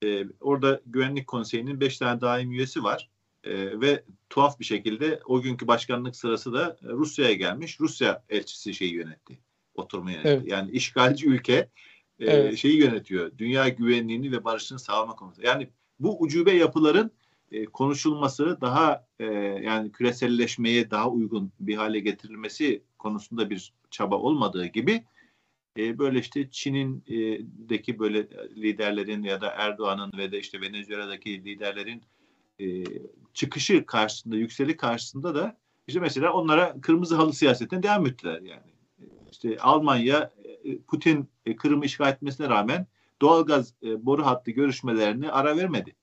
[0.05, 3.11] E, orada Güvenlik Konseyi'nin beş tane daim üyesi var.
[3.45, 7.81] E, ve tuhaf bir şekilde o günkü başkanlık sırası da Rusya'ya gelmiş.
[7.81, 9.39] Rusya elçisi şeyi yönetti.
[9.75, 10.29] Oturma yönetti.
[10.29, 10.49] Evet.
[10.49, 11.71] Yani işgalci ülke e,
[12.27, 12.59] evet.
[12.59, 13.39] şeyi yönetiyor.
[13.39, 15.49] Dünya güvenliğini ve barışını sağlama konusunda.
[15.49, 15.69] Yani
[16.01, 17.11] bu ucube yapıların
[17.53, 19.25] e, konuşulması daha e,
[19.63, 25.05] yani küreselleşmeye daha uygun bir hale getirilmesi konusunda bir çaba olmadığı gibi
[25.79, 31.45] e, böyle işte Çin'in e, deki böyle liderlerin ya da Erdoğan'ın ve de işte Venezuela'daki
[31.45, 32.03] liderlerin
[32.61, 32.85] e,
[33.35, 35.57] çıkışı karşısında, yükseli karşısında da
[35.87, 38.71] işte mesela onlara kırmızı halı siyasetine devam ettiler yani.
[39.31, 40.31] İşte Almanya
[40.65, 42.87] e, Putin e, Kırım'ı işgal etmesine rağmen
[43.23, 45.95] doğalgaz e, boru hattı görüşmelerini ara vermedi.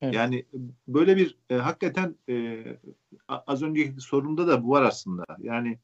[0.00, 0.14] Evet.
[0.14, 0.46] Yani
[0.88, 2.64] böyle bir e, hakikaten e,
[3.28, 5.24] az önceki sorunda da bu var aslında.
[5.38, 5.78] Yani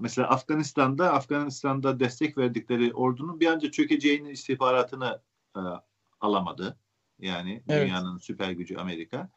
[0.00, 5.20] mesela Afganistan'da Afganistan'da destek verdikleri ordunun bir anca çökeceğinin istihbaratını
[5.56, 5.60] e,
[6.20, 6.76] alamadı.
[7.18, 7.86] Yani evet.
[7.86, 9.28] dünyanın süper gücü Amerika.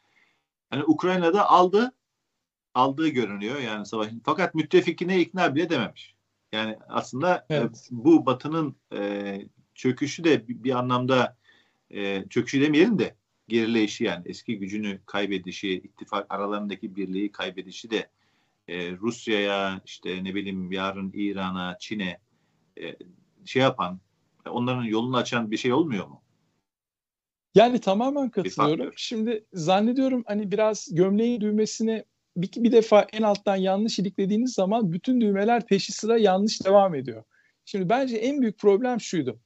[0.74, 1.92] Yani Ukrayna'da aldı,
[2.74, 4.22] aldığı görünüyor yani savaşın.
[4.26, 6.16] Fakat müttefikine ikna bile dememiş.
[6.52, 7.88] Yani aslında e, evet.
[7.92, 9.42] bu Batı'nın e,
[9.76, 11.38] çöküşü de bir, anlamda
[11.90, 13.16] e, çöküşü demeyelim de
[13.48, 18.10] gerileyişi yani eski gücünü kaybedişi, ittifak aralarındaki birliği kaybedişi de
[18.68, 22.20] e, Rusya'ya işte ne bileyim yarın İran'a, Çin'e
[22.82, 22.96] e,
[23.46, 24.00] şey yapan,
[24.50, 26.22] onların yolunu açan bir şey olmuyor mu?
[27.56, 28.94] Yani tamamen katılıyorum.
[28.96, 32.06] Şimdi zannediyorum hani biraz gömleğin düğmesine
[32.38, 37.24] bir, bir defa en alttan yanlış iliklediğiniz zaman bütün düğmeler peşi sıra yanlış devam ediyor.
[37.66, 39.40] Şimdi bence en büyük problem şuydu.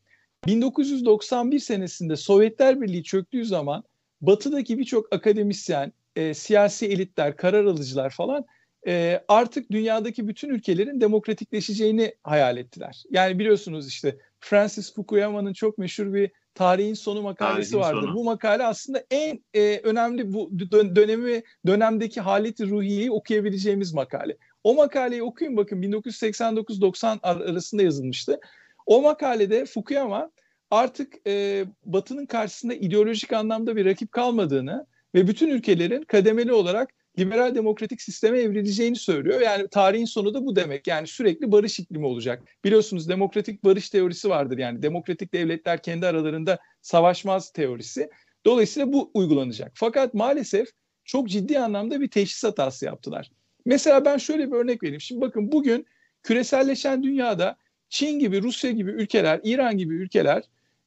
[0.46, 3.84] 1991 senesinde Sovyetler Birliği çöktüğü zaman
[4.22, 8.46] batıdaki birçok akademisyen, e, siyasi elitler, karar alıcılar falan
[8.88, 13.04] e, artık dünyadaki bütün ülkelerin demokratikleşeceğini hayal ettiler.
[13.10, 18.08] Yani biliyorsunuz işte Francis Fukuyama'nın çok meşhur bir tarihin sonu makalesi tarihin vardır.
[18.08, 18.16] Sonu.
[18.16, 20.50] Bu makale aslında en e, önemli bu
[20.96, 24.38] dönemi dönemdeki haleti ruhiyeyi okuyabileceğimiz makale.
[24.64, 28.40] O makaleyi okuyun bakın 1989-90 arasında yazılmıştı.
[28.86, 30.32] O makalede Fukuyama
[30.72, 34.86] artık e, Batı'nın karşısında ideolojik anlamda bir rakip kalmadığını
[35.16, 36.90] ve bütün ülkelerin kademeli olarak
[37.20, 39.42] liberal demokratik sisteme evrileceğini söylüyor.
[39.42, 40.88] Yani tarihin sonu da bu demek.
[40.88, 42.44] Yani sürekli barış iklimi olacak.
[42.64, 44.58] Biliyorsunuz demokratik barış teorisi vardır.
[44.58, 48.10] Yani demokratik devletler kendi aralarında savaşmaz teorisi.
[48.46, 49.72] Dolayısıyla bu uygulanacak.
[49.76, 50.68] Fakat maalesef
[51.06, 53.32] çok ciddi anlamda bir teşhis hatası yaptılar.
[53.66, 55.02] Mesela ben şöyle bir örnek vereyim.
[55.02, 55.86] Şimdi bakın bugün
[56.24, 57.58] küreselleşen dünyada
[57.90, 60.44] Çin gibi, Rusya gibi ülkeler, İran gibi ülkeler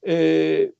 [0.06, 0.72] e,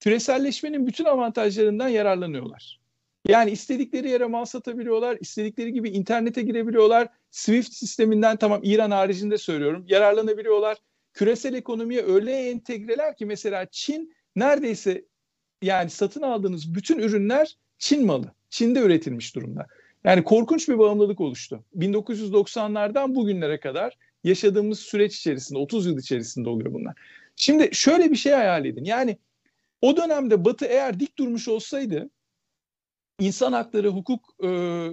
[0.00, 2.83] küreselleşmenin bütün avantajlarından yararlanıyorlar.
[3.28, 7.08] Yani istedikleri yere mal satabiliyorlar, istedikleri gibi internete girebiliyorlar.
[7.30, 10.78] Swift sisteminden tamam İran haricinde söylüyorum yararlanabiliyorlar.
[11.12, 15.04] Küresel ekonomiye öyle entegreler ki mesela Çin neredeyse
[15.62, 18.32] yani satın aldığınız bütün ürünler Çin malı.
[18.50, 19.66] Çin'de üretilmiş durumda.
[20.04, 21.64] Yani korkunç bir bağımlılık oluştu.
[21.78, 26.94] 1990'lardan bugünlere kadar yaşadığımız süreç içerisinde 30 yıl içerisinde oluyor bunlar.
[27.36, 28.84] Şimdi şöyle bir şey hayal edin.
[28.84, 29.18] Yani
[29.82, 32.10] o dönemde Batı eğer dik durmuş olsaydı
[33.20, 34.48] insan hakları, hukuk e,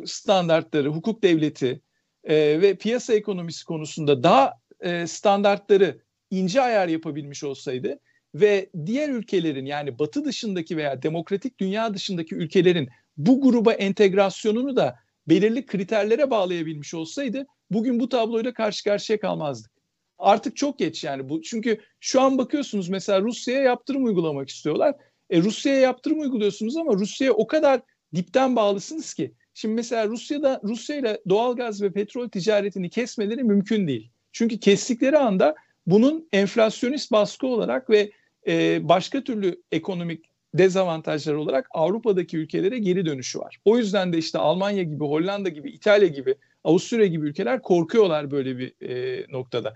[0.06, 1.82] standartları, hukuk devleti
[2.24, 6.02] e, ve piyasa ekonomisi konusunda daha e, standartları
[6.32, 8.00] ince ayar yapabilmiş olsaydı
[8.36, 14.96] ve diğer ülkelerin yani batı dışındaki veya demokratik dünya dışındaki ülkelerin bu gruba entegrasyonunu da
[15.28, 19.72] belirli kriterlere bağlayabilmiş olsaydı bugün bu tabloyla karşı karşıya kalmazdık.
[20.20, 21.42] Artık çok geç yani bu.
[21.42, 24.96] Çünkü şu an bakıyorsunuz mesela Rusya'ya yaptırım uygulamak istiyorlar.
[25.30, 27.82] E, Rusya'ya yaptırım uyguluyorsunuz ama Rusya'ya o kadar
[28.16, 29.34] dipten bağlısınız ki.
[29.54, 34.12] Şimdi mesela Rusya'da Rusya ile doğalgaz ve petrol ticaretini kesmeleri mümkün değil.
[34.32, 35.56] Çünkü kestikleri anda
[35.86, 38.12] bunun enflasyonist baskı olarak ve
[38.48, 43.58] e, başka türlü ekonomik dezavantajlar olarak Avrupa'daki ülkelere geri dönüşü var.
[43.66, 48.58] O yüzden de işte Almanya gibi, Hollanda gibi, İtalya gibi, Avusturya gibi ülkeler korkuyorlar böyle
[48.58, 49.74] bir e, noktada.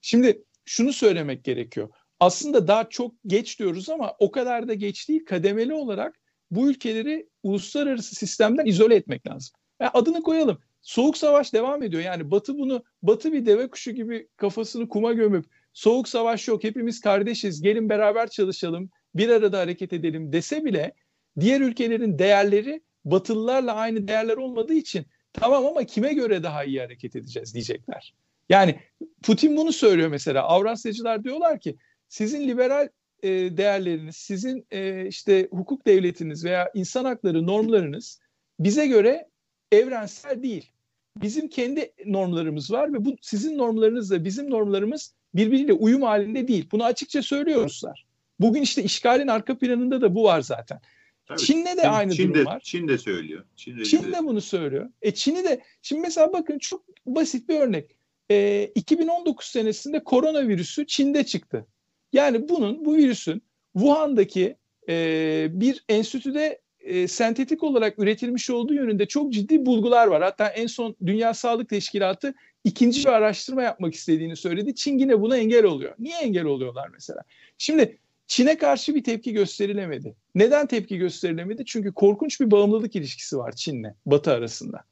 [0.00, 1.88] Şimdi şunu söylemek gerekiyor.
[2.20, 5.24] Aslında daha çok geç diyoruz ama o kadar da geç değil.
[5.24, 6.20] Kademeli olarak
[6.50, 9.56] bu ülkeleri uluslararası sistemden izole etmek lazım.
[9.80, 10.58] Yani adını koyalım.
[10.82, 12.02] Soğuk savaş devam ediyor.
[12.02, 17.00] Yani Batı bunu Batı bir deve kuşu gibi kafasını kuma gömüp soğuk savaş yok hepimiz
[17.00, 20.94] kardeşiz gelin beraber çalışalım bir arada hareket edelim dese bile
[21.40, 27.16] diğer ülkelerin değerleri Batılılarla aynı değerler olmadığı için tamam ama kime göre daha iyi hareket
[27.16, 28.14] edeceğiz diyecekler.
[28.48, 28.80] Yani
[29.22, 30.42] Putin bunu söylüyor mesela.
[30.42, 31.76] Avrasyacılar diyorlar ki
[32.08, 32.88] sizin liberal
[33.22, 38.20] e, değerleriniz, sizin e, işte hukuk devletiniz veya insan hakları normlarınız
[38.60, 39.28] bize göre
[39.72, 40.70] evrensel değil.
[41.16, 46.68] Bizim kendi normlarımız var ve bu sizin normlarınızla bizim normlarımız birbiriyle uyum halinde değil.
[46.72, 48.06] Bunu açıkça söylüyoruzlar.
[48.40, 50.80] Bugün işte işgalin arka planında da bu var zaten.
[51.26, 52.60] Tabii, Çin'le de Çin, aynı Çin durum var.
[52.64, 53.44] Çin de söylüyor.
[53.56, 54.90] Çin de, Çin de bunu söylüyor.
[55.02, 57.96] E Çin'i de şimdi mesela bakın çok basit bir örnek.
[58.30, 61.66] E, 2019 senesinde koronavirüsü Çin'de çıktı.
[62.12, 63.42] Yani bunun bu virüsün
[63.72, 64.56] Wuhan'daki
[64.88, 70.22] e, bir enstitüde e, sentetik olarak üretilmiş olduğu yönünde çok ciddi bulgular var.
[70.22, 72.34] Hatta en son Dünya Sağlık Teşkilatı
[72.64, 74.74] ikinci bir araştırma yapmak istediğini söyledi.
[74.74, 75.94] Çin yine buna engel oluyor.
[75.98, 77.22] Niye engel oluyorlar mesela?
[77.58, 80.14] Şimdi Çin'e karşı bir tepki gösterilemedi.
[80.34, 81.64] Neden tepki gösterilemedi?
[81.64, 84.84] Çünkü korkunç bir bağımlılık ilişkisi var Çin'le Batı arasında.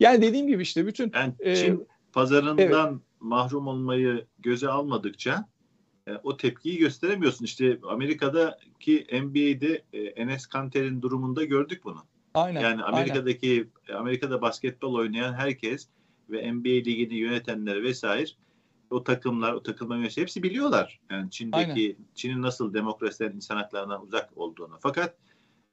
[0.00, 1.78] Yani dediğim gibi işte bütün yani Çin e,
[2.12, 3.00] pazarından evet.
[3.20, 5.53] mahrum olmayı göze almadıkça e,
[6.22, 7.44] o tepkiyi gösteremiyorsun.
[7.44, 12.04] İşte Amerika'daki NBA'de e, Enes Kanter'in durumunda gördük bunu.
[12.34, 12.60] Aynen.
[12.60, 14.00] Yani Amerika'daki aynen.
[14.00, 15.88] Amerika'da basketbol oynayan herkes
[16.30, 18.30] ve NBA ligini yönetenler vesaire
[18.90, 21.00] o takımlar, o takımların yöneticileri hepsi biliyorlar.
[21.10, 24.78] Yani Çin'deki Çin'in nasıl demokrasiden, insan haklarından uzak olduğunu.
[24.80, 25.16] Fakat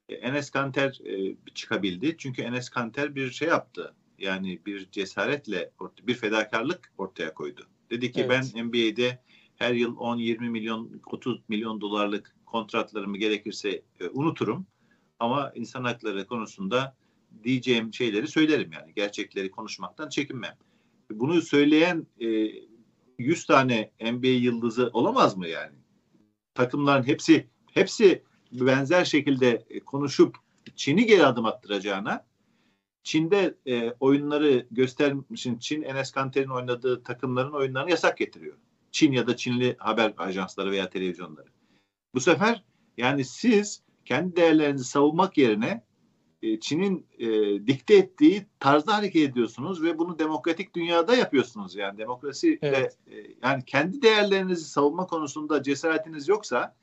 [0.08, 2.16] e, Enes Kanter e, çıkabildi.
[2.18, 3.94] Çünkü Enes Kanter bir şey yaptı.
[4.18, 5.70] Yani bir cesaretle,
[6.02, 7.66] bir fedakarlık ortaya koydu.
[7.90, 8.52] Dedi ki evet.
[8.54, 9.18] ben NBA'de
[9.62, 14.66] her yıl 10-20 milyon 30 milyon dolarlık kontratlarımı gerekirse e, unuturum
[15.18, 16.96] ama insan hakları konusunda
[17.44, 20.56] diyeceğim şeyleri söylerim yani gerçekleri konuşmaktan çekinmem.
[21.10, 22.48] Bunu söyleyen e,
[23.18, 25.76] 100 tane NBA yıldızı olamaz mı yani?
[26.54, 30.36] Takımların hepsi hepsi benzer şekilde e, konuşup
[30.76, 32.26] Çin'i geri adım attıracağına
[33.02, 38.56] Çin'de e, oyunları göstermişin Çin Enes Kanter'in oynadığı takımların oyunlarını yasak getiriyor.
[38.92, 41.48] Çin ya da Çinli haber ajansları veya televizyonları.
[42.14, 42.64] Bu sefer
[42.96, 45.84] yani siz kendi değerlerinizi savunmak yerine
[46.42, 47.26] e, Çin'in e,
[47.66, 52.98] dikte ettiği tarzda hareket ediyorsunuz ve bunu demokratik dünyada yapıyorsunuz yani demokrasi evet.
[53.06, 56.76] e, yani kendi değerlerinizi savunma konusunda cesaretiniz yoksa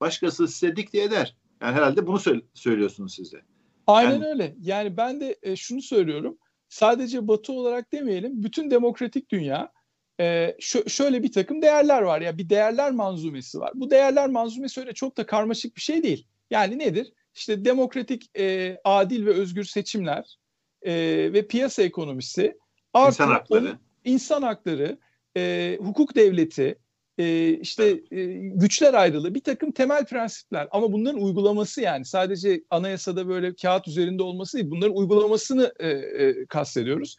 [0.00, 1.36] başkası size dikte eder.
[1.60, 3.42] Yani herhalde bunu sö- söylüyorsunuz size.
[3.86, 4.56] Aynen yani, öyle.
[4.60, 6.38] Yani ben de e, şunu söylüyorum.
[6.68, 8.42] Sadece Batı olarak demeyelim.
[8.42, 9.72] Bütün demokratik dünya
[10.20, 13.72] e, şu, şöyle bir takım değerler var ya bir değerler manzumesi var.
[13.74, 16.26] Bu değerler manzumesi öyle çok da karmaşık bir şey değil.
[16.50, 17.12] Yani nedir?
[17.34, 20.38] İşte demokratik, e, adil ve özgür seçimler
[20.82, 20.92] e,
[21.32, 22.58] ve piyasa ekonomisi,
[22.92, 24.98] artı insan hakları, insan hakları,
[25.36, 26.78] e, hukuk devleti,
[27.18, 33.28] e, işte e, güçler ayrılığı bir takım temel prensipler ama bunların uygulaması yani sadece anayasada
[33.28, 37.16] böyle kağıt üzerinde olması değil bunların uygulamasını e, e, kastediyoruz.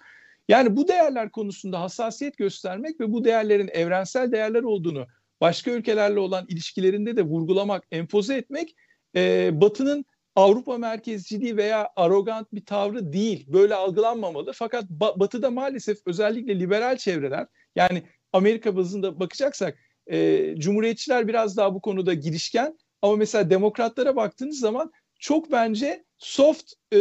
[0.49, 5.07] Yani bu değerler konusunda hassasiyet göstermek ve bu değerlerin evrensel değerler olduğunu
[5.41, 8.75] başka ülkelerle olan ilişkilerinde de vurgulamak, empoze etmek
[9.15, 13.45] e, Batı'nın Avrupa merkezciliği veya arrogant bir tavrı değil.
[13.53, 14.51] Böyle algılanmamalı.
[14.53, 19.77] Fakat ba- Batı'da maalesef özellikle liberal çevreler yani Amerika bazında bakacaksak
[20.07, 26.73] e, Cumhuriyetçiler biraz daha bu konuda girişken ama mesela demokratlara baktığınız zaman çok bence soft
[26.93, 26.97] e,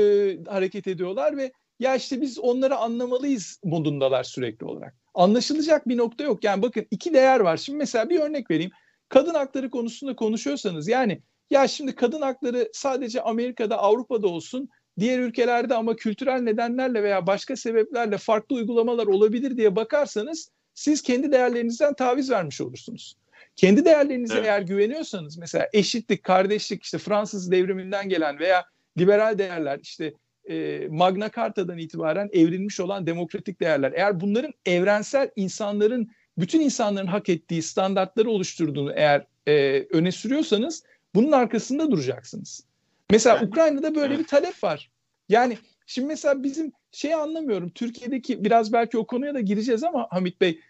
[0.47, 4.95] hareket ediyorlar ve ya işte biz onları anlamalıyız modundalar sürekli olarak.
[5.14, 6.45] Anlaşılacak bir nokta yok.
[6.45, 7.57] Yani bakın iki değer var.
[7.57, 8.70] Şimdi mesela bir örnek vereyim.
[9.09, 14.68] Kadın hakları konusunda konuşuyorsanız yani ya şimdi kadın hakları sadece Amerika'da, Avrupa'da olsun,
[14.99, 21.33] diğer ülkelerde ama kültürel nedenlerle veya başka sebeplerle farklı uygulamalar olabilir diye bakarsanız siz kendi
[21.33, 23.16] değerlerinizden taviz vermiş olursunuz.
[23.57, 24.47] Kendi değerlerinize evet.
[24.47, 28.64] eğer güveniyorsanız mesela eşitlik, kardeşlik işte Fransız devriminden gelen veya
[28.99, 30.14] liberal değerler işte
[30.49, 33.92] e, Magna Carta'dan itibaren evrilmiş olan demokratik değerler.
[33.97, 40.82] Eğer bunların evrensel insanların bütün insanların hak ettiği standartları oluşturduğunu eğer e, öne sürüyorsanız
[41.14, 42.64] bunun arkasında duracaksınız.
[43.11, 44.90] Mesela Ukrayna'da böyle bir talep var.
[45.28, 47.70] Yani şimdi mesela bizim şeyi anlamıyorum.
[47.70, 50.61] Türkiye'deki biraz belki o konuya da gireceğiz ama Hamit Bey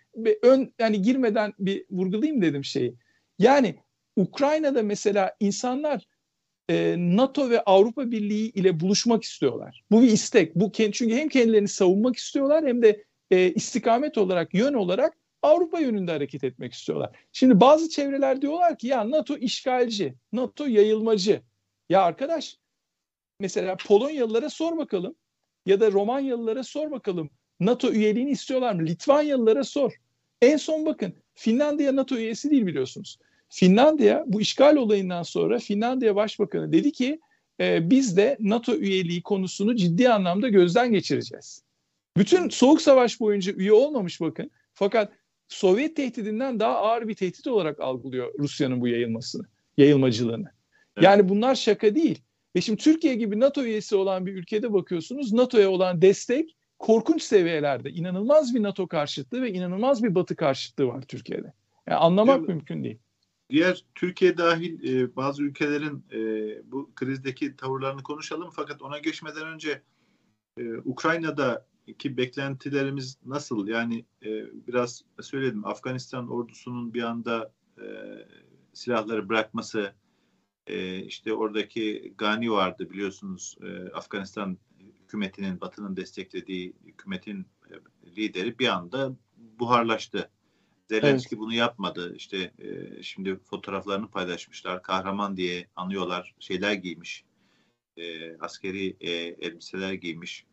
[0.43, 2.95] ön yani girmeden bir vurgulayayım dedim şeyi.
[3.39, 3.75] Yani
[4.17, 6.07] Ukrayna'da mesela insanlar
[6.69, 9.85] e, NATO ve Avrupa Birliği ile buluşmak istiyorlar.
[9.91, 10.55] Bu bir istek.
[10.55, 16.13] Bu çünkü hem kendilerini savunmak istiyorlar hem de e, istikamet olarak, yön olarak Avrupa yönünde
[16.13, 17.17] hareket etmek istiyorlar.
[17.33, 21.43] Şimdi bazı çevreler diyorlar ki ya NATO işgalci, NATO yayılmacı.
[21.89, 22.57] Ya arkadaş
[23.41, 25.15] mesela Polonyalılara sor bakalım
[25.67, 27.31] ya da Romanyalılara sor bakalım.
[27.61, 28.87] NATO üyeliğini istiyorlar mı?
[28.87, 29.93] Litvanyalılara sor.
[30.43, 33.19] En son bakın Finlandiya NATO üyesi değil biliyorsunuz.
[33.55, 37.21] Finlandiya bu işgal olayından sonra Finlandiya Başbakanı dedi ki
[37.61, 41.63] e, biz de NATO üyeliği konusunu ciddi anlamda gözden geçireceğiz.
[42.17, 44.51] Bütün Soğuk Savaş boyunca üye olmamış bakın.
[44.73, 45.13] Fakat
[45.49, 49.47] Sovyet tehdidinden daha ağır bir tehdit olarak algılıyor Rusya'nın bu yayılmasını,
[49.77, 50.51] yayılmacılığını.
[50.97, 51.05] Evet.
[51.05, 52.23] Yani bunlar şaka değil.
[52.57, 57.91] Ve şimdi Türkiye gibi NATO üyesi olan bir ülkede bakıyorsunuz NATO'ya olan destek korkunç seviyelerde.
[57.91, 61.53] İnanılmaz bir NATO karşıtlığı ve inanılmaz bir Batı karşıtlığı var Türkiye'de.
[61.87, 62.49] Yani anlamak evet.
[62.49, 62.99] mümkün değil.
[63.51, 66.19] Diğer Türkiye dahil e, bazı ülkelerin e,
[66.73, 68.51] bu krizdeki tavırlarını konuşalım.
[68.51, 69.83] Fakat ona geçmeden önce
[70.59, 73.69] e, Ukrayna'daki beklentilerimiz nasıl?
[73.69, 74.29] Yani e,
[74.67, 77.85] biraz söyledim Afganistan ordusunun bir anda e,
[78.73, 79.95] silahları bırakması,
[80.67, 84.59] e, işte oradaki Gani vardı biliyorsunuz e, Afganistan
[85.03, 87.75] hükümetinin, Batı'nın desteklediği hükümetin e,
[88.17, 90.31] lideri bir anda buharlaştı.
[90.91, 91.41] Zelenski evet.
[91.41, 92.15] bunu yapmadı.
[92.17, 94.83] İşte e, şimdi fotoğraflarını paylaşmışlar.
[94.83, 96.35] Kahraman diye anıyorlar.
[96.39, 97.25] Şeyler giymiş.
[97.97, 100.47] E, askeri e, elbiseler giymiş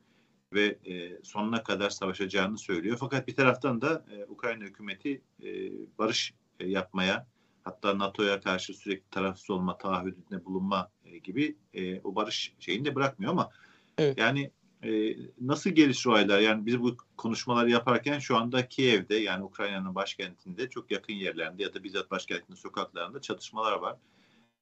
[0.54, 2.98] ve e, sonuna kadar savaşacağını söylüyor.
[3.00, 7.28] Fakat bir taraftan da e, Ukrayna hükümeti e, barış e, yapmaya
[7.64, 12.96] hatta NATO'ya karşı sürekli tarafsız olma, taahhüdünde bulunma e, gibi e, o barış şeyini de
[12.96, 13.50] bırakmıyor ama
[13.98, 14.18] evet.
[14.18, 14.52] yani
[14.84, 16.40] e, nasıl gelişir olaylar?
[16.40, 21.74] Yani biz bu konuşmaları yaparken şu anda Kiev'de yani Ukrayna'nın başkentinde çok yakın yerlerinde ya
[21.74, 23.98] da bizzat başkentinin sokaklarında çatışmalar var.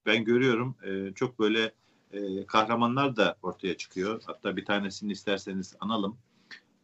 [0.06, 1.72] Ben görüyorum e, çok böyle
[2.12, 4.22] e, kahramanlar da ortaya çıkıyor.
[4.26, 6.18] Hatta bir tanesini isterseniz analım.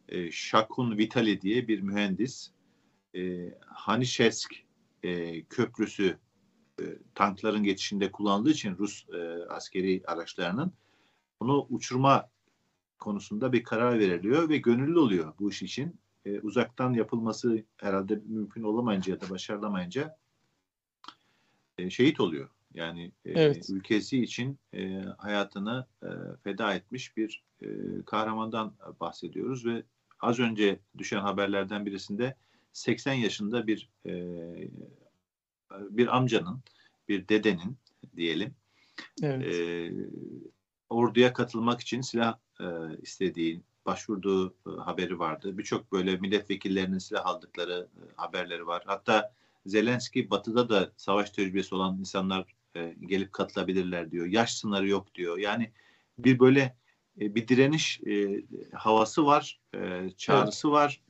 [0.09, 2.51] E, Şakun Vitali diye bir mühendis
[3.15, 4.55] e, Hanişesk
[5.03, 6.17] e, köprüsü
[6.81, 6.83] e,
[7.15, 9.17] tankların geçişinde kullanıldığı için Rus e,
[9.49, 10.73] askeri araçlarının
[11.41, 12.29] bunu uçurma
[12.99, 15.95] konusunda bir karar veriliyor ve gönüllü oluyor bu iş için.
[16.25, 20.17] E, uzaktan yapılması herhalde mümkün olamayınca ya da başarılamayınca
[21.77, 22.49] e, şehit oluyor.
[22.73, 23.69] Yani e, evet.
[23.69, 26.09] ülkesi için e, hayatını e,
[26.43, 27.67] feda etmiş bir e,
[28.05, 29.83] kahramandan bahsediyoruz ve
[30.19, 32.35] az önce düşen haberlerden birisinde
[32.73, 34.13] 80 yaşında bir e,
[35.71, 36.59] bir amcanın,
[37.09, 37.77] bir dedenin
[38.15, 38.55] diyelim
[39.23, 39.55] evet.
[39.55, 39.91] e,
[40.89, 42.65] orduya katılmak için silah e,
[43.01, 45.57] istediği, başvurduğu e, haberi vardı.
[45.57, 48.83] Birçok böyle milletvekillerinin silah aldıkları e, haberleri var.
[48.85, 49.33] Hatta
[49.65, 52.45] Zelenski batıda da savaş tecrübesi olan insanlar
[52.75, 54.25] e, gelip katılabilirler diyor.
[54.25, 55.37] Yaş sınırı yok diyor.
[55.37, 55.71] Yani
[56.19, 56.75] bir böyle
[57.21, 58.43] e, bir direniş e,
[58.73, 60.75] havası var, e, çağrısı evet.
[60.75, 61.01] var.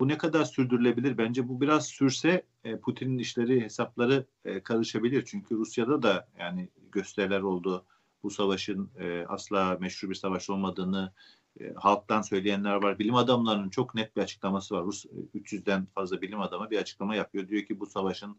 [0.00, 1.18] Bu ne kadar sürdürülebilir?
[1.18, 5.24] Bence bu biraz sürse e, Putin'in işleri, hesapları e, karışabilir.
[5.24, 7.84] Çünkü Rusya'da da yani gösteriler oldu
[8.24, 11.12] bu savaşın e, asla meşru bir savaş olmadığını
[11.60, 12.98] e, halktan söyleyenler var.
[12.98, 14.84] Bilim adamlarının çok net bir açıklaması var.
[14.84, 17.48] Rus 300'den e, fazla bilim adamı bir açıklama yapıyor.
[17.48, 18.36] Diyor ki bu savaşın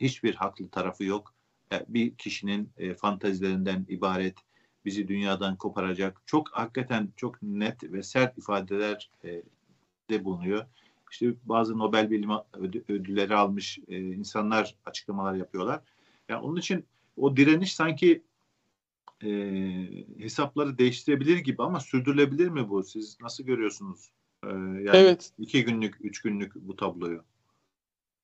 [0.00, 1.34] hiçbir haklı tarafı yok.
[1.70, 4.36] Yani e, bir kişinin e, fantazilerinden ibaret
[4.84, 6.22] bizi dünyadan koparacak.
[6.26, 9.42] Çok hakikaten çok net ve sert ifadeler e,
[10.10, 10.66] de bulunuyor.
[11.10, 12.30] İşte bazı Nobel Bilim
[12.88, 15.80] Ödülleri almış e, insanlar açıklamalar yapıyorlar.
[16.28, 16.84] Yani onun için
[17.16, 18.22] o direniş sanki
[19.24, 19.30] e,
[20.18, 22.82] hesapları değiştirebilir gibi ama sürdürülebilir mi bu?
[22.82, 24.12] Siz nasıl görüyorsunuz?
[24.44, 25.32] E, yani evet.
[25.38, 27.22] iki günlük, üç günlük bu tabloyu.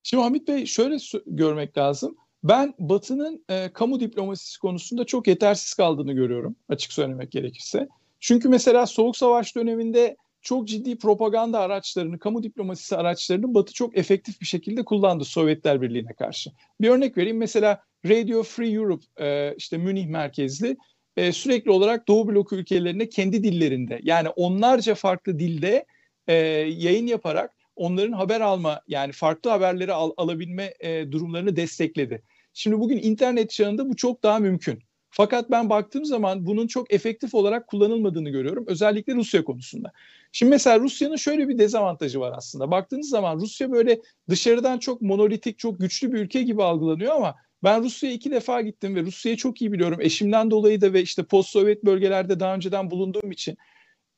[0.02, 0.96] Şimdi Hamit Bey şöyle
[1.26, 2.16] görmek lazım.
[2.44, 7.88] Ben Batı'nın e, kamu diplomasisi konusunda çok yetersiz kaldığını görüyorum açık söylemek gerekirse.
[8.20, 14.40] Çünkü mesela Soğuk Savaş döneminde çok ciddi propaganda araçlarını, kamu diplomasisi araçlarını Batı çok efektif
[14.40, 16.50] bir şekilde kullandı Sovyetler Birliği'ne karşı.
[16.80, 17.38] Bir örnek vereyim.
[17.38, 20.76] Mesela Radio Free Europe e, işte Münih merkezli
[21.16, 25.84] e, sürekli olarak Doğu bloku ülkelerine kendi dillerinde yani onlarca farklı dilde
[26.26, 26.34] e,
[26.76, 32.22] yayın yaparak onların haber alma yani farklı haberleri al, alabilme e, durumlarını destekledi.
[32.54, 34.82] Şimdi bugün internet çağında bu çok daha mümkün.
[35.10, 38.64] Fakat ben baktığım zaman bunun çok efektif olarak kullanılmadığını görüyorum.
[38.66, 39.92] Özellikle Rusya konusunda.
[40.32, 42.70] Şimdi mesela Rusya'nın şöyle bir dezavantajı var aslında.
[42.70, 47.34] Baktığınız zaman Rusya böyle dışarıdan çok monolitik, çok güçlü bir ülke gibi algılanıyor ama
[47.64, 50.00] ben Rusya'ya iki defa gittim ve Rusya'yı çok iyi biliyorum.
[50.00, 53.56] Eşimden dolayı da ve işte post-Sovyet bölgelerde daha önceden bulunduğum için.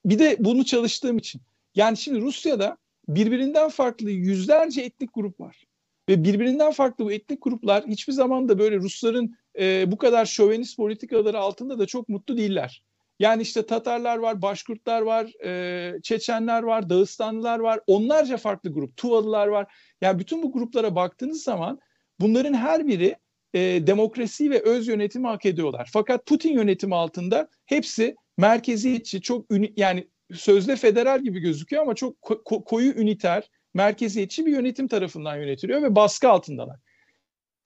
[0.04, 1.40] Bir de bunu çalıştığım için.
[1.74, 2.76] Yani şimdi Rusya'da
[3.08, 5.64] birbirinden farklı yüzlerce etnik grup var.
[6.08, 10.76] Ve birbirinden farklı bu etnik gruplar hiçbir zaman da böyle Rusların e, bu kadar şövenist
[10.76, 12.82] politikaları altında da çok mutlu değiller.
[13.18, 19.46] Yani işte Tatarlar var, Başkurtlar var, e, Çeçenler var, Dağıstanlılar var, onlarca farklı grup, Tuvalılar
[19.46, 19.74] var.
[20.00, 21.78] Yani bütün bu gruplara baktığınız zaman
[22.20, 23.16] bunların her biri
[23.54, 25.90] e, demokrasi ve öz yönetimi hak ediyorlar.
[25.92, 32.16] Fakat Putin yönetimi altında hepsi merkeziyetçi, çok üni, yani sözde federal gibi gözüküyor ama çok
[32.16, 36.76] ko- koyu üniter, merkeziyetçi bir yönetim tarafından yönetiliyor ve baskı altındalar.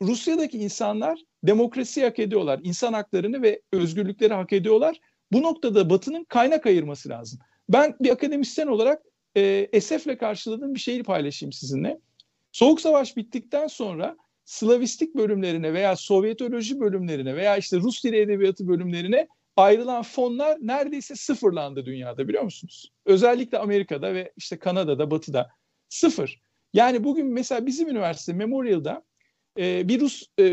[0.02, 5.00] Rusya'daki insanlar demokrasi hak ediyorlar, insan haklarını ve özgürlükleri hak ediyorlar.
[5.32, 7.38] Bu noktada Batı'nın kaynak ayırması lazım.
[7.68, 9.02] Ben bir akademisyen olarak
[9.36, 11.98] e, esefle karşıladığım bir şeyi paylaşayım sizinle.
[12.52, 19.28] Soğuk Savaş bittikten sonra Slavistik bölümlerine veya Sovyetoloji bölümlerine veya işte Rus dili edebiyatı bölümlerine
[19.56, 22.92] ayrılan fonlar neredeyse sıfırlandı dünyada biliyor musunuz?
[23.06, 25.50] Özellikle Amerika'da ve işte Kanada'da, Batı'da
[25.88, 26.40] sıfır.
[26.72, 29.02] Yani bugün mesela bizim üniversite Memorial'da
[29.58, 30.44] e, bir Rus e,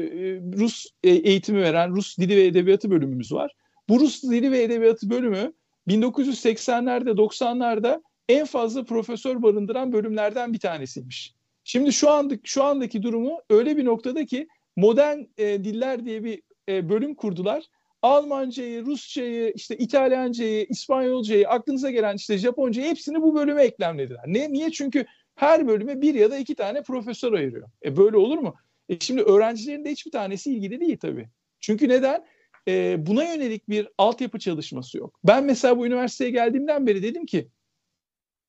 [0.58, 3.56] Rus eğitimi veren Rus dili ve edebiyatı bölümümüz var.
[3.90, 5.54] Bu Rus dili ve edebiyatı bölümü
[5.88, 11.36] 1980'lerde 90'larda en fazla profesör barındıran bölümlerden bir tanesiymiş.
[11.64, 16.42] Şimdi şu andaki şu andaki durumu öyle bir noktada ki modern e, diller diye bir
[16.70, 17.64] e, bölüm kurdular.
[18.02, 24.24] Almancayı, Rusçayı, işte İtalyancayı, İspanyolcayı, aklınıza gelen işte Japoncayı hepsini bu bölüme eklemlediler.
[24.28, 24.72] Ne niye?
[24.72, 25.06] Çünkü
[25.36, 27.70] her bölüme bir ya da iki tane profesör ayırıyor.
[27.86, 28.56] E böyle olur mu?
[28.90, 31.30] E şimdi öğrencilerin de hiçbir tanesi ilgili değil tabii.
[31.60, 32.26] Çünkü neden?
[32.68, 35.20] E, buna yönelik bir altyapı çalışması yok.
[35.24, 37.48] Ben mesela bu üniversiteye geldiğimden beri dedim ki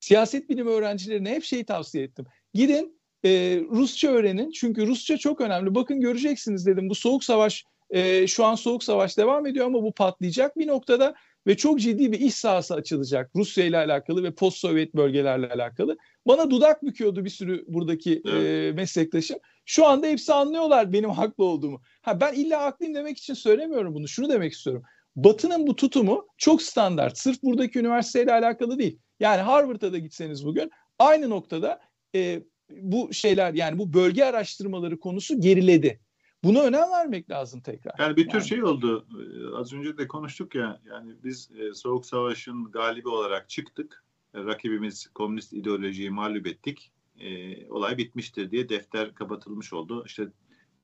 [0.00, 2.26] siyaset bilimi öğrencilerine hep şeyi tavsiye ettim.
[2.54, 5.74] Gidin e, Rusça öğrenin çünkü Rusça çok önemli.
[5.74, 9.92] Bakın göreceksiniz dedim bu soğuk savaş e, şu an soğuk savaş devam ediyor ama bu
[9.92, 11.14] patlayacak bir noktada
[11.46, 15.96] ve çok ciddi bir iş sahası açılacak Rusya ile alakalı ve post Sovyet bölgelerle alakalı.
[16.26, 18.72] Bana dudak büküyordu bir sürü buradaki evet.
[18.72, 19.38] e, meslektaşım.
[19.64, 21.80] Şu anda hepsi anlıyorlar benim haklı olduğumu.
[22.02, 24.08] Ha ben illa haklıyım demek için söylemiyorum bunu.
[24.08, 24.82] Şunu demek istiyorum.
[25.16, 27.18] Batı'nın bu tutumu çok standart.
[27.18, 28.98] Sırf buradaki üniversiteyle alakalı değil.
[29.20, 31.80] Yani Harvard'a da gitseniz bugün aynı noktada
[32.14, 32.42] e,
[32.80, 36.00] bu şeyler yani bu bölge araştırmaları konusu geriledi.
[36.44, 37.94] Buna önem vermek lazım tekrar.
[37.98, 38.48] Yani bir tür yani.
[38.48, 39.06] şey oldu.
[39.12, 40.80] E, az önce de konuştuk ya.
[40.90, 44.04] Yani biz e, Soğuk Savaş'ın galibi olarak çıktık.
[44.34, 46.92] E, rakibimiz komünist ideolojiyi mağlup ettik.
[47.20, 50.04] E, olay bitmiştir diye defter kapatılmış oldu.
[50.06, 50.28] İşte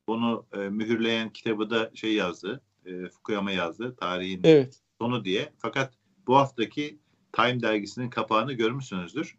[0.08, 2.60] bunu e, mühürleyen kitabı da şey yazdı.
[2.86, 3.96] E, Fukuyama yazdı.
[3.96, 4.80] Tarihin evet.
[5.00, 5.52] sonu diye.
[5.58, 5.94] Fakat
[6.26, 6.98] bu haftaki
[7.32, 9.38] Time dergisinin kapağını görmüşsünüzdür.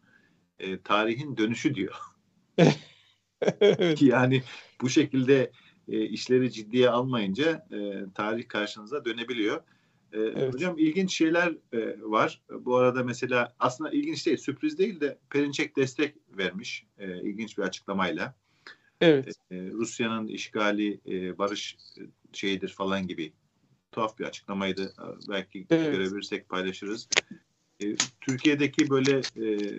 [0.60, 1.96] E, tarihin dönüşü diyor.
[3.62, 4.02] evet.
[4.02, 4.44] yani
[4.82, 5.52] bu şekilde
[5.88, 9.58] e, işleri ciddiye almayınca e, tarih karşınıza dönebiliyor.
[10.14, 10.54] E, evet.
[10.54, 12.42] Hocam ilginç şeyler e, var.
[12.50, 17.64] Bu arada mesela aslında ilginç değil, sürpriz değil de Perinçek destek vermiş e, ilginç bir
[17.64, 18.36] açıklamayla.
[19.02, 19.36] Evet.
[19.52, 21.78] E, Rusya'nın işgali e, barış
[22.34, 23.34] şeyidir falan gibi
[23.92, 24.94] tuhaf bir açıklamaydı.
[25.30, 25.92] Belki evet.
[25.92, 27.10] görebilirsek paylaşırız.
[27.84, 29.74] E, Türkiye'deki böyle e,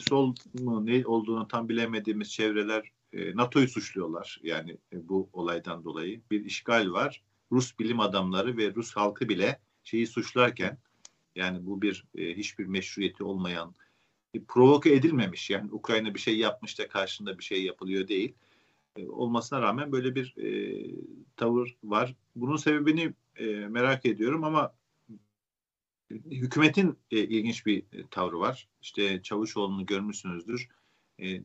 [0.00, 4.40] sol mu ne olduğunu tam bilemediğimiz çevreler e, NATO'yu suçluyorlar.
[4.42, 7.22] Yani e, bu olaydan dolayı bir işgal var.
[7.52, 10.78] Rus bilim adamları ve Rus halkı bile şeyi suçlarken
[11.36, 13.74] yani bu bir e, hiçbir meşruiyeti olmayan
[14.34, 18.34] e, provoke edilmemiş yani Ukrayna bir şey yapmış da karşında bir şey yapılıyor değil.
[18.96, 20.80] E, olmasına rağmen böyle bir e,
[21.36, 22.14] tavır var.
[22.36, 24.74] Bunun sebebini e, merak ediyorum ama
[26.10, 28.68] hükümetin e, ilginç bir e, tavrı var.
[28.82, 30.68] İşte Çavuşoğlu'nu görmüşsünüzdür
[31.20, 31.42] e,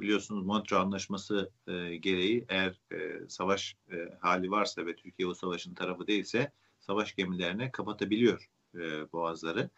[0.00, 5.74] biliyorsunuz Montreux Anlaşması e, gereği eğer e, savaş e, hali varsa ve Türkiye o savaşın
[5.74, 9.70] tarafı değilse savaş gemilerine kapatabiliyor e, boğazları.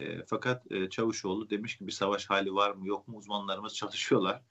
[0.00, 4.42] E, fakat e, Çavuşoğlu demiş ki bir savaş hali var mı yok mu uzmanlarımız çalışıyorlar.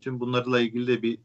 [0.00, 1.18] Tüm bunlarla ilgili de bir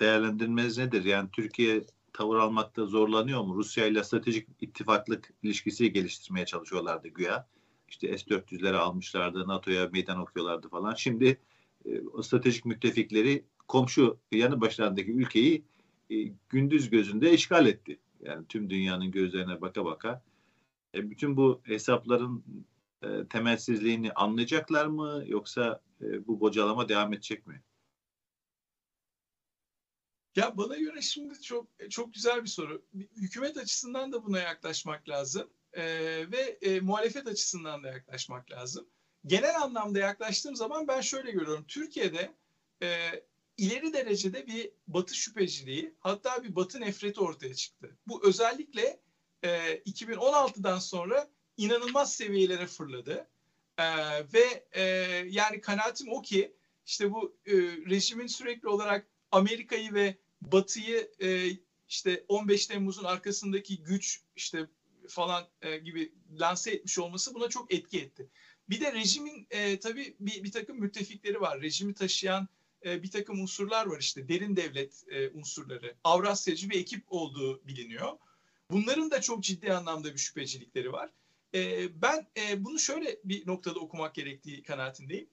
[0.00, 1.04] değerlendirmeniz nedir?
[1.04, 1.84] Yani Türkiye
[2.14, 3.56] tavır almakta zorlanıyor mu?
[3.56, 7.48] Rusya ile stratejik ittifaklık ilişkisi geliştirmeye çalışıyorlardı güya
[7.88, 10.94] işte S-400'leri almışlardı, NATO'ya meydan okuyorlardı falan.
[10.94, 11.40] Şimdi
[11.86, 15.64] e, stratejik müttefikleri komşu yanı başlarındaki ülkeyi
[16.10, 16.14] e,
[16.48, 17.98] gündüz gözünde işgal etti.
[18.20, 20.22] Yani tüm dünyanın gözlerine baka baka.
[20.94, 22.44] E, bütün bu hesapların
[23.02, 27.62] e, temelsizliğini anlayacaklar mı yoksa e, bu bocalama devam edecek mi?
[30.36, 32.82] Ya bana göre şimdi çok çok güzel bir soru.
[33.16, 35.84] Hükümet açısından da buna yaklaşmak lazım e,
[36.32, 38.88] ve e, muhalefet açısından da yaklaşmak lazım.
[39.26, 41.64] Genel anlamda yaklaştığım zaman ben şöyle görüyorum.
[41.68, 42.34] Türkiye'de
[42.82, 43.10] e,
[43.56, 47.96] ileri derecede bir batı şüpheciliği hatta bir batı nefreti ortaya çıktı.
[48.06, 49.00] Bu özellikle
[49.42, 53.28] e, 2016'dan sonra inanılmaz seviyelere fırladı.
[53.78, 53.84] E,
[54.32, 54.82] ve e,
[55.28, 56.56] yani kanaatim o ki
[56.86, 57.52] işte bu e,
[57.90, 61.50] rejimin sürekli olarak Amerika'yı ve Batı'yı e,
[61.88, 64.66] işte 15 Temmuz'un arkasındaki güç işte
[65.08, 68.28] falan e, gibi lanse etmiş olması buna çok etki etti.
[68.68, 71.60] Bir de rejimin e, tabii bir, bir takım müttefikleri var.
[71.62, 72.48] Rejimi taşıyan
[72.84, 75.94] e, bir takım unsurlar var işte derin devlet e, unsurları.
[76.04, 78.18] Avrasyacı bir ekip olduğu biliniyor.
[78.70, 81.10] Bunların da çok ciddi anlamda bir şüphecilikleri var.
[81.54, 85.28] E, ben e, bunu şöyle bir noktada okumak gerektiği kanaatindeyim.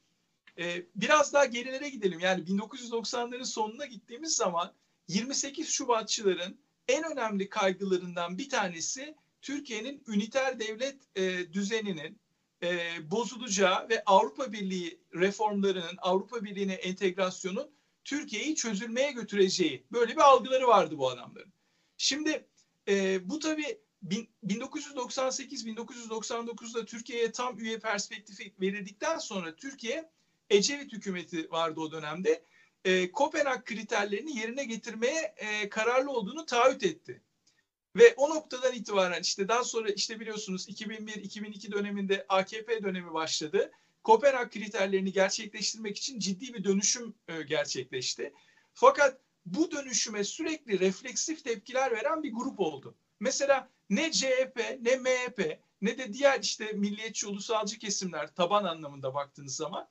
[0.58, 2.20] E, biraz daha gerilere gidelim.
[2.20, 4.74] Yani 1990'ların sonuna gittiğimiz zaman
[5.12, 12.20] 28 Şubatçıların en önemli kaygılarından bir tanesi Türkiye'nin üniter devlet e, düzeninin
[12.64, 12.80] e,
[13.12, 17.72] bozulacağı ve Avrupa Birliği reformlarının, Avrupa Birliği'ne entegrasyonun
[18.04, 21.54] Türkiye'yi çözülmeye götüreceği böyle bir algıları vardı bu adamların.
[21.98, 22.48] Şimdi
[22.88, 23.82] e, bu tabii
[24.46, 30.12] 1998-1999'da Türkiye'ye tam üye perspektifi verildikten sonra Türkiye
[30.50, 32.46] Ecevit hükümeti vardı o dönemde.
[32.86, 37.22] E, Kopenhag kriterlerini yerine getirmeye e, kararlı olduğunu taahhüt etti.
[37.96, 43.72] Ve o noktadan itibaren işte daha sonra işte biliyorsunuz 2001-2002 döneminde AKP dönemi başladı.
[44.04, 48.34] Kopenhag kriterlerini gerçekleştirmek için ciddi bir dönüşüm e, gerçekleşti.
[48.74, 52.96] Fakat bu dönüşüme sürekli refleksif tepkiler veren bir grup oldu.
[53.20, 59.56] Mesela ne CHP ne MHP ne de diğer işte milliyetçi ulusalcı kesimler taban anlamında baktığınız
[59.56, 59.88] zaman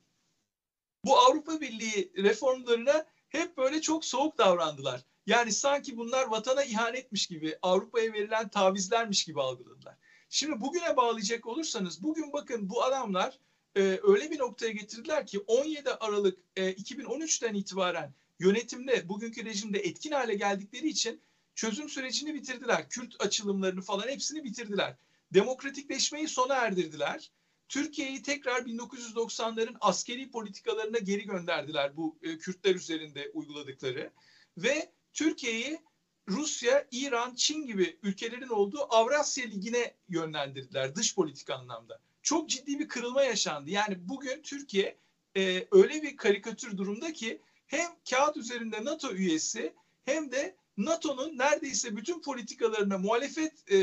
[1.05, 5.05] bu Avrupa Birliği reformlarına hep böyle çok soğuk davrandılar.
[5.27, 9.97] Yani sanki bunlar vatana ihanetmiş gibi, Avrupa'ya verilen tavizlermiş gibi algıladılar.
[10.29, 13.39] Şimdi bugüne bağlayacak olursanız, bugün bakın bu adamlar
[13.77, 20.13] e, öyle bir noktaya getirdiler ki 17 Aralık e, 2013'ten itibaren yönetimde, bugünkü rejimde etkin
[20.13, 21.21] hale geldikleri için
[21.55, 22.89] çözüm sürecini bitirdiler.
[22.89, 24.97] Kürt açılımlarını falan hepsini bitirdiler.
[25.35, 27.31] Demokratikleşmeyi sona erdirdiler.
[27.71, 34.11] Türkiye'yi tekrar 1990'ların askeri politikalarına geri gönderdiler bu e, Kürtler üzerinde uyguladıkları
[34.59, 35.81] ve Türkiye'yi
[36.29, 42.01] Rusya, İran, Çin gibi ülkelerin olduğu Avrasya Ligi'ne yönlendirdiler dış politik anlamda.
[42.23, 43.71] Çok ciddi bir kırılma yaşandı.
[43.71, 44.99] Yani bugün Türkiye
[45.37, 51.97] e, öyle bir karikatür durumda ki hem kağıt üzerinde NATO üyesi hem de NATO'nun neredeyse
[51.97, 53.79] bütün politikalarına muhalefet e,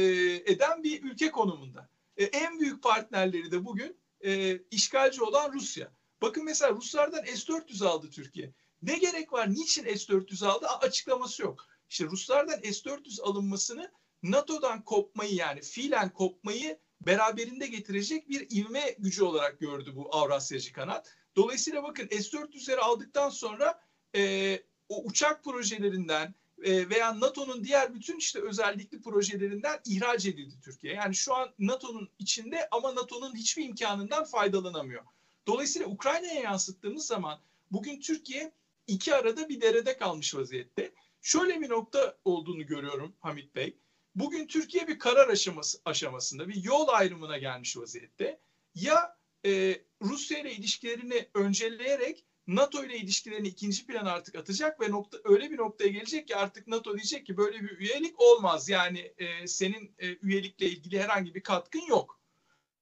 [0.45, 1.89] eden bir ülke konumunda.
[2.17, 5.91] E, en büyük partnerleri de bugün e, işgalci olan Rusya.
[6.21, 8.53] Bakın mesela Ruslardan S-400 aldı Türkiye.
[8.81, 9.51] Ne gerek var?
[9.51, 10.67] Niçin S-400 aldı?
[10.67, 11.65] Açıklaması yok.
[11.89, 13.91] İşte Ruslardan S-400 alınmasını
[14.23, 21.13] NATO'dan kopmayı yani fiilen kopmayı beraberinde getirecek bir ivme gücü olarak gördü bu Avrasyacı kanat.
[21.35, 23.81] Dolayısıyla bakın S-400'leri aldıktan sonra
[24.15, 24.53] e,
[24.89, 30.93] o uçak projelerinden veya NATO'nun diğer bütün işte özellikli projelerinden ihraç edildi Türkiye.
[30.93, 35.03] Yani şu an NATO'nun içinde ama NATO'nun hiçbir imkanından faydalanamıyor.
[35.47, 37.39] Dolayısıyla Ukrayna'ya yansıttığımız zaman
[37.71, 38.51] bugün Türkiye
[38.87, 40.91] iki arada bir derede kalmış vaziyette.
[41.21, 43.77] Şöyle bir nokta olduğunu görüyorum Hamit Bey.
[44.15, 48.39] Bugün Türkiye bir karar aşaması, aşamasında bir yol ayrımına gelmiş vaziyette.
[48.75, 55.17] Ya e, Rusya ile ilişkilerini önceleyerek NATO ile ilişkilerini ikinci plan artık atacak ve nokta
[55.23, 58.69] öyle bir noktaya gelecek ki artık NATO diyecek ki böyle bir üyelik olmaz.
[58.69, 62.19] Yani e, senin e, üyelikle ilgili herhangi bir katkın yok.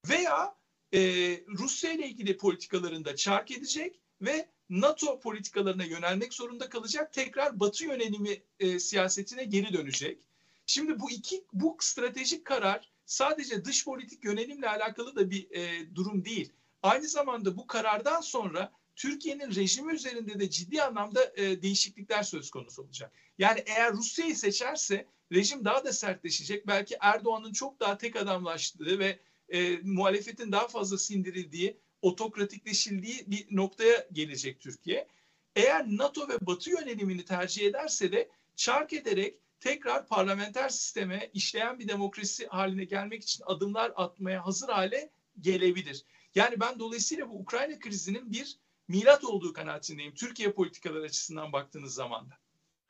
[0.08, 0.56] Veya
[0.94, 1.00] e,
[1.46, 7.12] Rusya ile ilgili politikalarında çark edecek ve NATO politikalarına yönelmek zorunda kalacak.
[7.12, 10.18] Tekrar Batı yönelimi e, siyasetine geri dönecek.
[10.66, 16.24] Şimdi bu iki bu stratejik karar sadece dış politik yönelimle alakalı da bir e, durum
[16.24, 16.52] değil.
[16.82, 22.82] Aynı zamanda bu karardan sonra Türkiye'nin rejimi üzerinde de ciddi anlamda e, değişiklikler söz konusu
[22.82, 23.12] olacak.
[23.38, 26.66] Yani eğer Rusya'yı seçerse rejim daha da sertleşecek.
[26.66, 29.18] Belki Erdoğan'ın çok daha tek adamlaştığı ve
[29.48, 35.08] e, muhalefetin daha fazla sindirildiği otokratikleşildiği bir noktaya gelecek Türkiye.
[35.56, 41.88] Eğer NATO ve Batı yönelimini tercih ederse de çark ederek tekrar parlamenter sisteme işleyen bir
[41.88, 46.04] demokrasi haline gelmek için adımlar atmaya hazır hale gelebilir.
[46.34, 48.58] Yani ben dolayısıyla bu Ukrayna krizinin bir
[48.88, 50.14] milat olduğu kanaatindeyim.
[50.14, 52.34] Türkiye politikalar açısından baktığınız zaman da.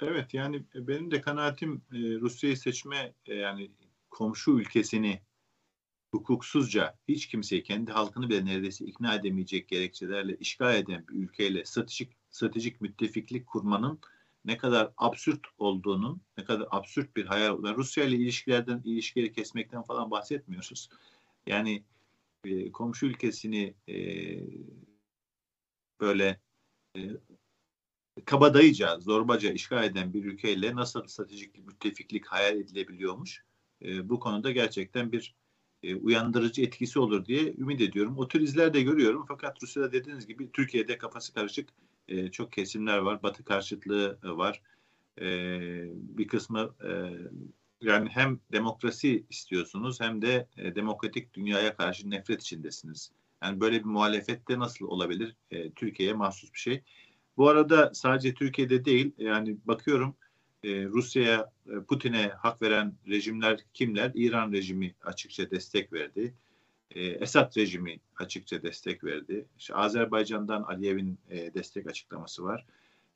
[0.01, 3.71] Evet yani benim de kanaatim e, Rusya'yı seçme e, yani
[4.11, 5.21] komşu ülkesini
[6.11, 12.13] hukuksuzca hiç kimseyi kendi halkını bile neredeyse ikna edemeyecek gerekçelerle işgal eden bir ülkeyle stratejik,
[12.31, 14.01] stratejik müttefiklik kurmanın
[14.45, 19.83] ne kadar absürt olduğunun, ne kadar absürt bir hayal olduğunu, Rusya ile ilişkilerden, ilişkileri kesmekten
[19.83, 20.89] falan bahsetmiyoruz.
[21.47, 21.83] Yani
[22.45, 23.97] e, komşu ülkesini e,
[26.01, 26.41] böyle
[26.97, 27.01] e,
[28.25, 33.45] kabadayıca, zorbaca işgal eden bir ülkeyle nasıl stratejik müttefiklik hayal edilebiliyormuş.
[33.83, 35.35] E, bu konuda gerçekten bir
[35.83, 38.19] e, uyandırıcı etkisi olur diye ümit ediyorum.
[38.19, 41.69] O tür izler de görüyorum fakat Rusya'da dediğiniz gibi Türkiye'de kafası karışık
[42.09, 43.23] e, çok kesimler var.
[43.23, 44.63] Batı karşıtlığı e, var.
[45.21, 45.27] E,
[45.93, 46.91] bir kısmı e,
[47.81, 53.11] yani hem demokrasi istiyorsunuz hem de e, demokratik dünyaya karşı nefret içindesiniz.
[53.43, 55.37] Yani böyle bir muhalefette nasıl olabilir?
[55.51, 56.83] E, Türkiye'ye mahsus bir şey.
[57.37, 60.17] Bu arada sadece Türkiye'de değil yani bakıyorum
[60.65, 64.11] e, Rusya'ya, e, Putin'e hak veren rejimler kimler?
[64.15, 66.35] İran rejimi açıkça destek verdi.
[66.91, 69.47] E, Esad rejimi açıkça destek verdi.
[69.59, 72.67] İşte Azerbaycan'dan Aliyev'in e, destek açıklaması var.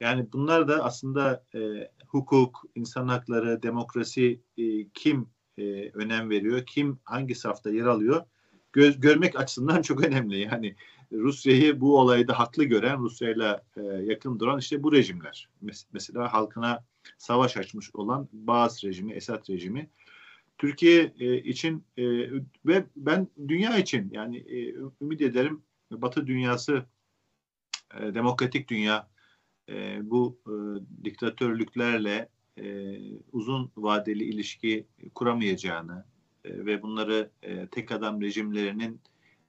[0.00, 6.98] Yani bunlar da aslında e, hukuk, insan hakları, demokrasi e, kim e, önem veriyor, kim
[7.04, 8.24] hangi safta yer alıyor
[8.72, 10.38] göz, görmek açısından çok önemli.
[10.38, 10.76] Yani
[11.12, 15.48] Rusya'yı bu olayda haklı gören, Rusya'yla e, yakın duran işte bu rejimler.
[15.64, 16.84] Mes- mesela halkına
[17.18, 19.90] savaş açmış olan Bağız rejimi, Esad rejimi.
[20.58, 22.04] Türkiye e, için e,
[22.66, 26.84] ve ben dünya için yani e, ümit ederim Batı dünyası,
[28.00, 29.08] e, demokratik dünya
[29.68, 30.52] e, bu e,
[31.04, 32.96] diktatörlüklerle e,
[33.32, 36.04] uzun vadeli ilişki kuramayacağını
[36.44, 39.00] e, ve bunları e, tek adam rejimlerinin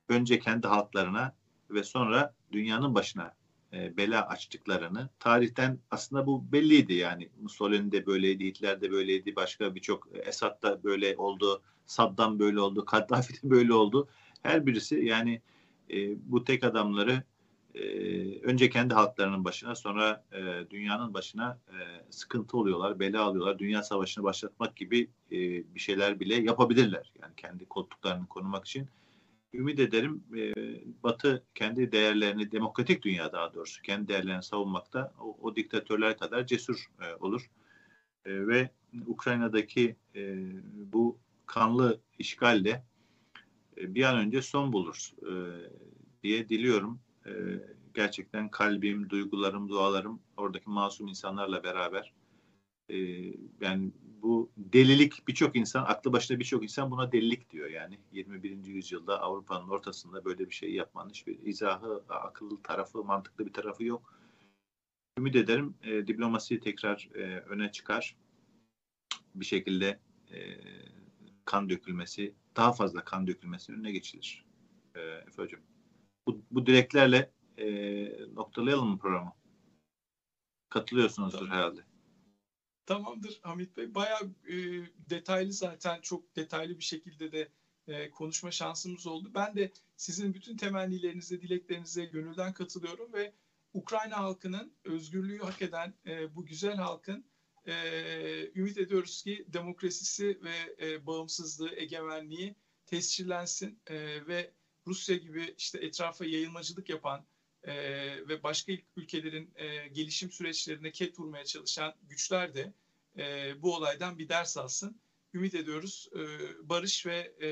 [0.09, 1.35] önce kendi halklarına
[1.69, 3.33] ve sonra dünyanın başına
[3.73, 9.75] e, bela açtıklarını tarihten aslında bu belliydi yani Mussolini de böyleydi, Hitler de böyleydi, başka
[9.75, 14.07] birçok e, Esad da böyle oldu, Saddam böyle oldu, Kaddafi de böyle oldu.
[14.43, 15.41] Her birisi yani
[15.89, 15.95] e,
[16.31, 17.23] bu tek adamları
[17.75, 17.81] e,
[18.41, 21.77] önce kendi halklarının başına sonra e, dünyanın başına e,
[22.09, 23.59] sıkıntı oluyorlar, bela alıyorlar.
[23.59, 25.37] Dünya savaşını başlatmak gibi e,
[25.75, 27.11] bir şeyler bile yapabilirler.
[27.21, 28.87] Yani kendi koltuklarını korumak için
[29.53, 30.53] ümit ederim e,
[31.03, 36.91] Batı kendi değerlerini, demokratik dünya daha doğrusu kendi değerlerini savunmakta o, o diktatörler kadar cesur
[37.01, 37.49] e, olur.
[38.25, 38.69] E, ve
[39.07, 40.35] Ukrayna'daki e,
[40.73, 42.83] bu kanlı işgalle
[43.77, 45.31] e, bir an önce son bulur e,
[46.23, 46.99] diye diliyorum.
[47.25, 47.31] E,
[47.93, 52.13] gerçekten kalbim, duygularım, dualarım oradaki masum insanlarla beraber
[52.89, 52.97] e,
[53.61, 53.91] yani
[54.21, 57.99] bu delilik birçok insan, aklı başında birçok insan buna delilik diyor yani.
[58.11, 58.65] 21.
[58.65, 64.17] yüzyılda Avrupa'nın ortasında böyle bir şey yapmanın hiçbir izahı, akıllı tarafı, mantıklı bir tarafı yok.
[65.19, 68.15] Ümit ederim e, diplomasi tekrar e, öne çıkar.
[69.35, 69.99] Bir şekilde
[70.31, 70.39] e,
[71.45, 74.45] kan dökülmesi, daha fazla kan dökülmesi önüne geçilir.
[74.95, 75.61] E, Efe Hocam.
[76.27, 77.67] Bu, bu dileklerle e,
[78.33, 79.33] noktalayalım mı programı?
[80.69, 81.53] Katılıyorsunuzdur tamam.
[81.53, 81.81] herhalde.
[82.85, 83.95] Tamamdır Hamit Bey.
[83.95, 84.55] Bayağı e,
[85.09, 87.51] detaylı zaten çok detaylı bir şekilde de
[87.87, 89.31] e, konuşma şansımız oldu.
[89.35, 93.33] Ben de sizin bütün temennilerinize, dileklerinize gönülden katılıyorum ve
[93.73, 97.25] Ukrayna halkının özgürlüğü hak eden e, bu güzel halkın
[97.65, 97.73] e,
[98.55, 102.55] ümit ediyoruz ki demokrasisi ve e, bağımsızlığı, egemenliği
[102.85, 104.53] tescillensin e, ve
[104.87, 107.25] Rusya gibi işte etrafa yayılmacılık yapan
[107.63, 107.73] e,
[108.27, 112.73] ve başka ülkelerin e, gelişim süreçlerine ket vurmaya çalışan güçler de
[113.17, 115.01] e, bu olaydan bir ders alsın.
[115.33, 116.19] Ümit ediyoruz e,
[116.69, 117.49] barış ve e,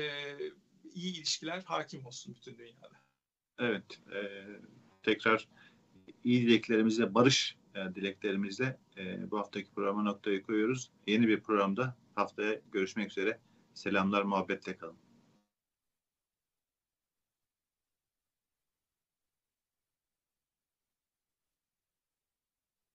[0.94, 2.90] iyi ilişkiler hakim olsun bütün dünyada.
[3.58, 4.46] Evet, e,
[5.02, 5.48] tekrar
[6.24, 10.90] iyi dileklerimizle, barış e, dileklerimizle e, bu haftaki programa noktayı koyuyoruz.
[11.06, 13.38] Yeni bir programda haftaya görüşmek üzere.
[13.74, 14.96] Selamlar, muhabbetle kalın.